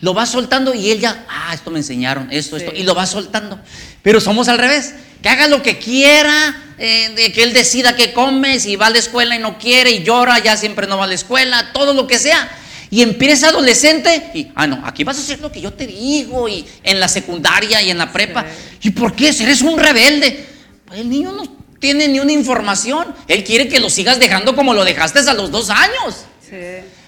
[0.00, 3.04] lo va soltando y él ya, ah, esto me enseñaron, esto, esto, y lo va
[3.04, 3.60] soltando.
[4.00, 8.14] Pero somos al revés, que haga lo que quiera, eh, de que él decida qué
[8.14, 11.04] come, si va a la escuela y no quiere y llora, ya siempre no va
[11.04, 12.48] a la escuela, todo lo que sea.
[12.90, 16.48] Y empieza adolescente y, ah, no, aquí vas a hacer lo que yo te digo,
[16.48, 18.46] y en la secundaria y en la prepa.
[18.82, 19.32] ¿Y por qué?
[19.32, 20.46] Si eres un rebelde.
[20.86, 21.42] Pues el niño no
[21.80, 23.14] tiene ni una información.
[23.26, 26.24] Él quiere que lo sigas dejando como lo dejaste a los dos años.
[26.40, 26.56] Sí.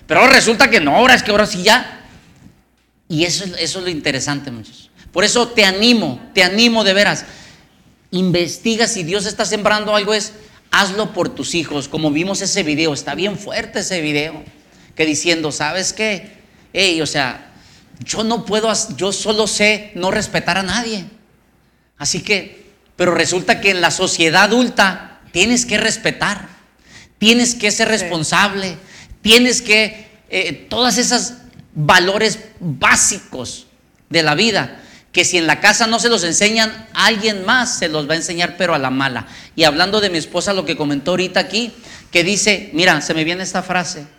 [0.07, 2.05] Pero ahora resulta que no, ahora es que ahora sí ya.
[3.09, 4.91] Y eso, es- eso es lo interesante, muchachos.
[5.13, 7.25] Por eso te animo, te animo de veras.
[8.11, 10.33] Investiga si Dios está sembrando algo, es
[10.71, 11.89] hazlo por tus hijos.
[11.89, 14.43] Como vimos ese video, está bien fuerte ese video.
[14.99, 16.33] Que diciendo, ¿sabes qué?
[16.73, 17.53] Ey, o sea,
[18.01, 21.05] yo no puedo, yo solo sé no respetar a nadie.
[21.99, 26.49] Así que, pero resulta que en la sociedad adulta tienes que respetar,
[27.19, 28.77] tienes que ser responsable,
[29.23, 31.35] tienes que, eh, todas esas
[31.77, 33.69] valores básicos
[34.11, 34.83] de la vida,
[35.13, 38.17] que si en la casa no se los enseñan, alguien más se los va a
[38.17, 39.29] enseñar, pero a la mala.
[39.55, 41.73] Y hablando de mi esposa, lo que comentó ahorita aquí,
[42.11, 44.18] que dice, mira, se me viene esta frase,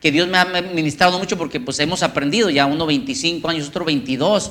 [0.00, 3.84] que Dios me ha ministrado mucho porque pues hemos aprendido ya uno 25 años, otro
[3.84, 4.50] 22.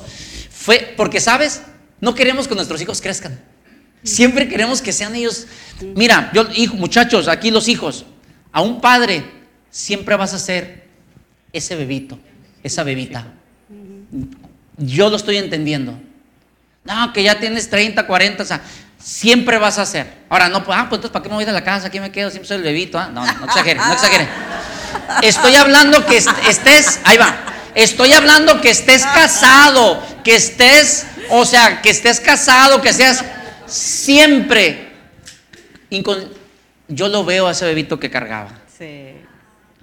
[0.50, 1.62] Fue porque sabes,
[2.00, 3.40] no queremos que nuestros hijos crezcan.
[4.02, 5.46] Siempre queremos que sean ellos.
[5.94, 8.06] Mira, yo hijo, muchachos, aquí los hijos,
[8.52, 9.24] a un padre
[9.70, 10.88] siempre vas a ser
[11.52, 12.18] ese bebito,
[12.62, 13.26] esa bebita.
[14.76, 15.98] Yo lo estoy entendiendo.
[16.84, 18.62] No, que ya tienes 30, 40, o sea,
[18.98, 20.20] siempre vas a ser.
[20.30, 21.88] Ahora, no, pues, ah, pues entonces, ¿para qué me voy de la casa?
[21.88, 22.98] Aquí me quedo, siempre soy el bebito.
[22.98, 23.10] ah?
[23.12, 24.28] No, no exagere, no exagere.
[25.22, 27.36] Estoy hablando que est- estés, ahí va,
[27.74, 33.24] estoy hablando que estés casado, que estés, o sea, que estés casado, que seas
[33.66, 34.90] siempre.
[36.88, 38.50] Yo lo veo a ese bebito que cargaba.
[38.78, 39.14] Sí.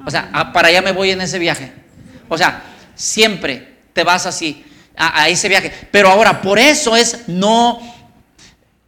[0.06, 1.72] O sea, para allá me voy en ese viaje.
[2.30, 2.62] O sea,
[2.96, 4.66] siempre te vas así
[4.96, 5.72] a, a ese viaje.
[5.92, 7.80] Pero ahora, por eso es no,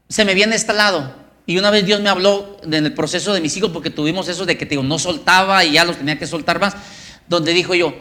[0.07, 1.15] se me viene este lado.
[1.49, 4.45] Y una vez Dios me habló en el proceso de mis hijos, porque tuvimos eso
[4.45, 6.75] de que te no soltaba y ya los tenía que soltar más,
[7.27, 7.95] donde dijo yo,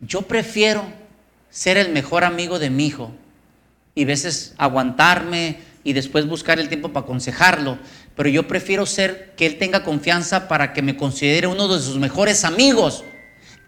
[0.00, 0.84] yo prefiero
[1.50, 3.12] ser el mejor amigo de mi hijo
[3.94, 7.78] y veces aguantarme y después buscar el tiempo para aconsejarlo,
[8.16, 11.98] pero yo prefiero ser que él tenga confianza para que me considere uno de sus
[11.98, 13.04] mejores amigos,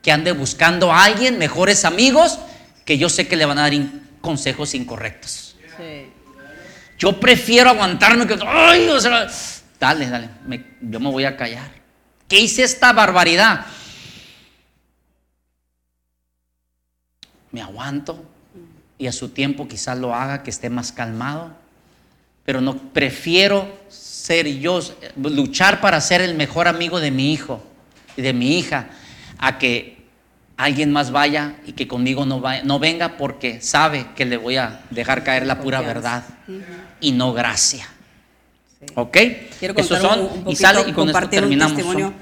[0.03, 2.41] que ande buscando a alguien, mejores amigos,
[2.85, 3.73] que yo sé que le van a dar
[4.21, 5.55] consejos incorrectos.
[5.77, 6.20] Sí.
[7.01, 9.27] Yo prefiero aguantarme que, ay, o sea,
[9.81, 10.29] dale, dale,
[10.83, 11.73] yo me voy a callar.
[12.29, 13.65] ¿Qué hice esta barbaridad?
[17.53, 18.23] Me aguanto
[18.99, 21.57] y a su tiempo quizás lo haga, que esté más calmado,
[22.45, 24.81] pero no prefiero ser yo,
[25.17, 27.65] luchar para ser el mejor amigo de mi hijo
[28.15, 28.91] y de mi hija,
[29.39, 30.00] a que
[30.65, 34.57] alguien más vaya y que conmigo no, vaya- no venga porque sabe que le voy
[34.57, 36.25] a dejar caer la pura verdad
[37.01, 37.87] y no gracia.
[38.81, 38.87] Sí.
[38.95, 39.17] ¿Ok?
[39.59, 41.75] Quiero Esos son un, un y poquito, sale y con esto compartir un terminamos.
[41.77, 42.13] testimonio.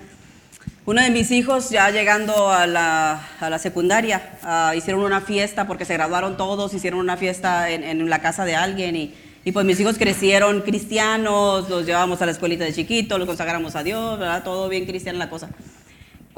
[0.86, 5.66] Uno de mis hijos, ya llegando a la, a la secundaria, ah, hicieron una fiesta
[5.66, 9.14] porque se graduaron todos, hicieron una fiesta en, en la casa de alguien y,
[9.44, 13.76] y, pues mis hijos crecieron cristianos, los llevábamos a la escuelita de chiquito, los consagramos
[13.76, 14.42] a Dios, ¿verdad?
[14.42, 15.50] Todo bien cristiano la cosa.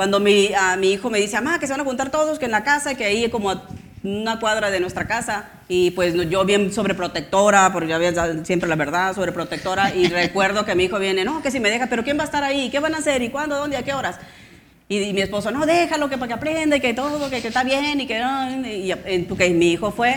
[0.01, 2.47] Cuando mi, a mi hijo me dice, mamá, que se van a juntar todos, que
[2.47, 3.65] en la casa, que ahí como a
[4.03, 8.77] una cuadra de nuestra casa, y pues yo bien sobreprotectora, porque yo había siempre la
[8.77, 12.17] verdad, sobreprotectora, y recuerdo que mi hijo viene, no, que si me deja, pero ¿quién
[12.17, 12.71] va a estar ahí?
[12.71, 13.21] ¿Qué van a hacer?
[13.21, 13.57] ¿Y cuándo?
[13.57, 13.77] ¿Dónde?
[13.77, 14.17] ¿A qué horas?
[14.89, 17.63] Y, mi esposo, no, déjalo que para que aprenda y que todo, que, que está
[17.63, 18.67] bien y que no.
[18.67, 20.17] Y, y, mi hijo fue.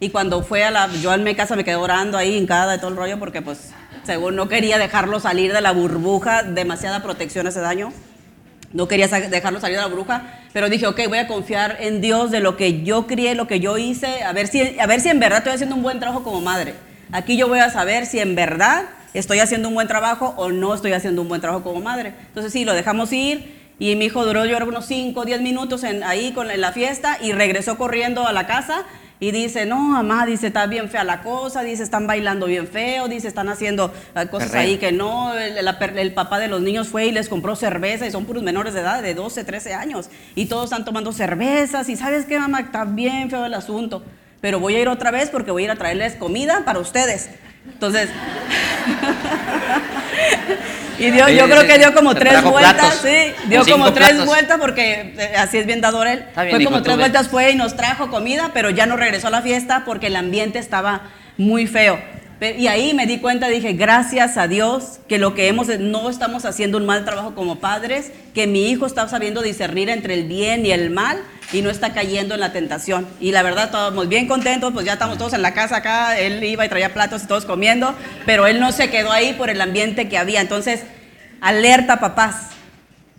[0.00, 0.88] Y cuando fue a la.
[1.02, 3.72] Yo en mi casa me quedé orando ahí, hincada de todo el rollo, porque pues,
[4.04, 7.92] según no quería dejarlo salir de la burbuja, demasiada protección hace daño.
[8.72, 12.30] No quería dejarlo salir de la burbuja, pero dije, ok, voy a confiar en Dios
[12.30, 15.08] de lo que yo crié, lo que yo hice, a ver si, a ver si
[15.08, 16.74] en verdad estoy haciendo un buen trabajo como madre.
[17.12, 20.74] Aquí yo voy a saber si en verdad estoy haciendo un buen trabajo o no
[20.74, 22.14] estoy haciendo un buen trabajo como madre.
[22.28, 25.84] Entonces sí, lo dejamos ir y mi hijo duró yo unos 5 o 10 minutos
[25.84, 28.84] en, ahí con, en la fiesta y regresó corriendo a la casa
[29.18, 33.08] y dice, no, mamá, dice, está bien fea la cosa, dice, están bailando bien feo,
[33.08, 35.32] dice, están haciendo eh, cosas ahí que no.
[35.34, 38.80] El, papá de los niños fue y les compró cerveza y son puros menores de
[38.80, 40.10] edad, de 12, 13 años.
[40.34, 44.02] Y todos están tomando cervezas y sabes qué, mamá, está bien feo el asunto.
[44.42, 47.30] Pero voy a ir otra vez porque voy a ir a traerles comida para ustedes.
[47.72, 48.10] Entonces...
[50.98, 55.14] Y dio, yo creo que dio como tres vueltas, sí, dio como tres vueltas porque
[55.18, 56.24] eh, así es bien dador él.
[56.34, 59.42] fue como tres vueltas, fue y nos trajo comida, pero ya no regresó a la
[59.42, 61.02] fiesta porque el ambiente estaba
[61.36, 61.98] muy feo.
[62.40, 66.44] Y ahí me di cuenta, dije, gracias a Dios que lo que hemos, no estamos
[66.44, 70.66] haciendo un mal trabajo como padres, que mi hijo está sabiendo discernir entre el bien
[70.66, 71.18] y el mal
[71.52, 73.06] y no está cayendo en la tentación.
[73.20, 76.44] Y la verdad, estábamos bien contentos, pues ya estamos todos en la casa acá, él
[76.44, 77.94] iba y traía platos y todos comiendo,
[78.26, 80.42] pero él no se quedó ahí por el ambiente que había.
[80.42, 80.82] Entonces,
[81.40, 82.50] alerta papás,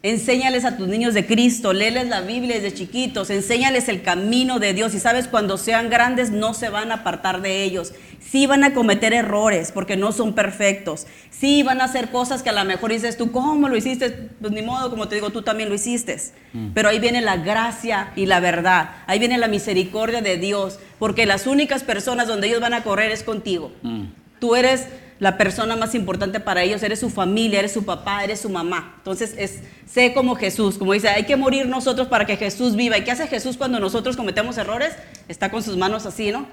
[0.04, 4.74] Enséñales a tus niños de Cristo, léeles la Biblia desde chiquitos, enséñales el camino de
[4.74, 7.94] Dios y sabes, cuando sean grandes no se van a apartar de ellos.
[8.20, 11.08] Sí van a cometer errores porque no son perfectos.
[11.32, 14.30] Sí van a hacer cosas que a lo mejor dices tú, ¿cómo lo hiciste?
[14.40, 16.16] Pues ni modo, como te digo, tú también lo hiciste.
[16.54, 16.70] Mm.
[16.76, 18.92] Pero ahí viene la gracia y la verdad.
[19.08, 20.80] Ahí viene la misericordia de Dios.
[21.00, 23.72] Porque las únicas personas donde ellos van a correr es contigo.
[23.82, 24.06] Mm.
[24.40, 24.88] Tú eres
[25.20, 28.96] la persona más importante para ellos, eres su familia, eres su papá, eres su mamá.
[28.98, 32.98] Entonces, es, sé como Jesús, como dice, hay que morir nosotros para que Jesús viva.
[32.98, 34.94] ¿Y qué hace Jesús cuando nosotros cometemos errores?
[35.28, 36.46] Está con sus manos así, ¿no?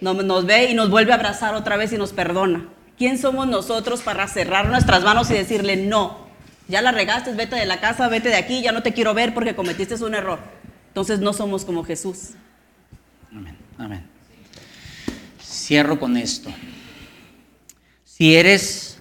[0.00, 2.68] Nos, nos ve y nos vuelve a abrazar otra vez y nos perdona.
[2.96, 6.26] ¿Quién somos nosotros para cerrar nuestras manos y decirle, no,
[6.68, 9.34] ya la regaste, vete de la casa, vete de aquí, ya no te quiero ver
[9.34, 10.38] porque cometiste un error?
[10.88, 12.30] Entonces no somos como Jesús.
[13.32, 14.06] Amén, amén.
[15.42, 16.52] Cierro con esto.
[18.20, 18.98] Si eres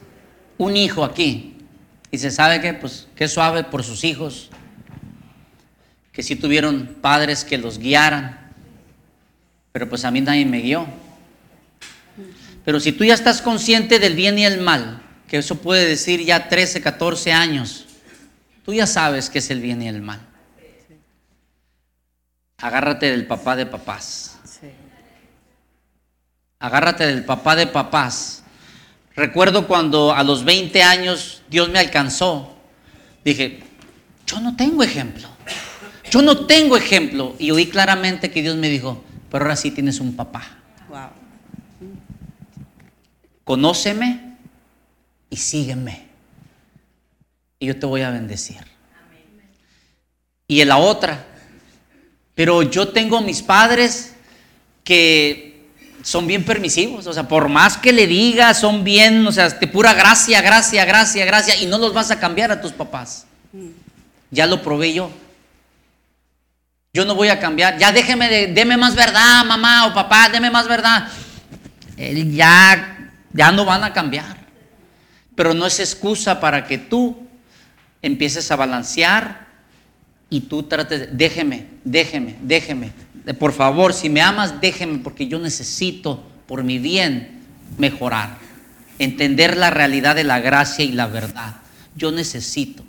[0.57, 1.57] un hijo aquí
[2.09, 4.49] y se sabe que, pues, que suave por sus hijos,
[6.13, 8.53] que si tuvieron padres que los guiaran,
[9.73, 10.87] pero pues a mí nadie me guió.
[12.63, 16.23] Pero si tú ya estás consciente del bien y el mal, que eso puede decir
[16.23, 17.87] ya 13, 14 años,
[18.63, 20.21] tú ya sabes qué es el bien y el mal.
[22.55, 24.39] Agárrate del papá de papás.
[26.59, 28.38] Agárrate del papá de papás
[29.15, 32.55] Recuerdo cuando a los 20 años Dios me alcanzó.
[33.23, 33.59] Dije,
[34.25, 35.27] yo no tengo ejemplo.
[36.09, 37.35] Yo no tengo ejemplo.
[37.39, 40.57] Y oí claramente que Dios me dijo, pero ahora sí tienes un papá.
[43.43, 44.37] Conóceme
[45.29, 46.07] y sígueme.
[47.59, 48.63] Y yo te voy a bendecir.
[50.47, 51.25] Y en la otra,
[52.33, 54.15] pero yo tengo mis padres
[54.83, 55.48] que
[56.03, 59.67] son bien permisivos, o sea, por más que le digas, son bien, o sea, de
[59.67, 63.25] pura gracia, gracia, gracia, gracia, y no los vas a cambiar a tus papás.
[64.31, 65.11] Ya lo probé yo.
[66.93, 67.77] Yo no voy a cambiar.
[67.77, 71.07] Ya déjeme, de, deme más verdad, mamá o papá, deme más verdad.
[71.97, 74.37] Él ya, ya no van a cambiar.
[75.35, 77.27] Pero no es excusa para que tú
[78.01, 79.47] empieces a balancear
[80.29, 82.91] y tú trates, déjeme, déjeme, déjeme
[83.33, 87.41] por favor, si me amas, déjeme porque yo necesito, por mi bien,
[87.77, 88.37] mejorar.
[88.97, 91.57] Entender la realidad de la gracia y la verdad.
[91.95, 92.83] Yo necesito.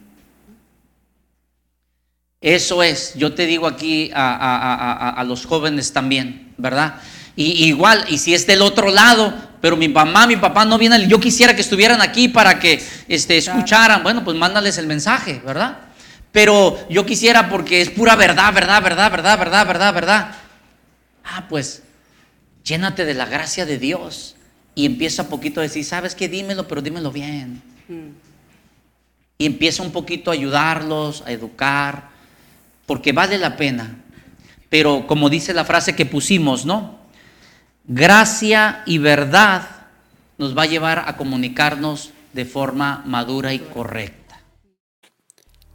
[2.41, 6.95] Eso es, yo te digo aquí a, los jóvenes también, ¿verdad?
[7.37, 11.07] Y igual, y si es del otro lado, pero mi mamá, mi papá no vienen,
[11.07, 15.90] yo quisiera que estuvieran aquí para que este, escucharan, bueno, pues mándales el mensaje, ¿verdad?
[16.33, 20.35] Pero yo quisiera porque es pura verdad, verdad, verdad, verdad, verdad, verdad, verdad.
[21.25, 21.83] Ah, pues
[22.65, 24.37] llénate de la gracia de Dios
[24.75, 26.29] y empieza poquito a decir, ¿sabes qué?
[26.29, 27.63] Dímelo, pero dímelo bien.
[29.39, 32.11] y empieza un poquito a ayudarlos, a educar,
[32.87, 33.97] porque vale la pena.
[34.69, 36.99] Pero como dice la frase que pusimos, ¿no?
[37.85, 39.63] Gracia y verdad
[40.39, 44.20] nos va a llevar a comunicarnos de forma madura y correcta.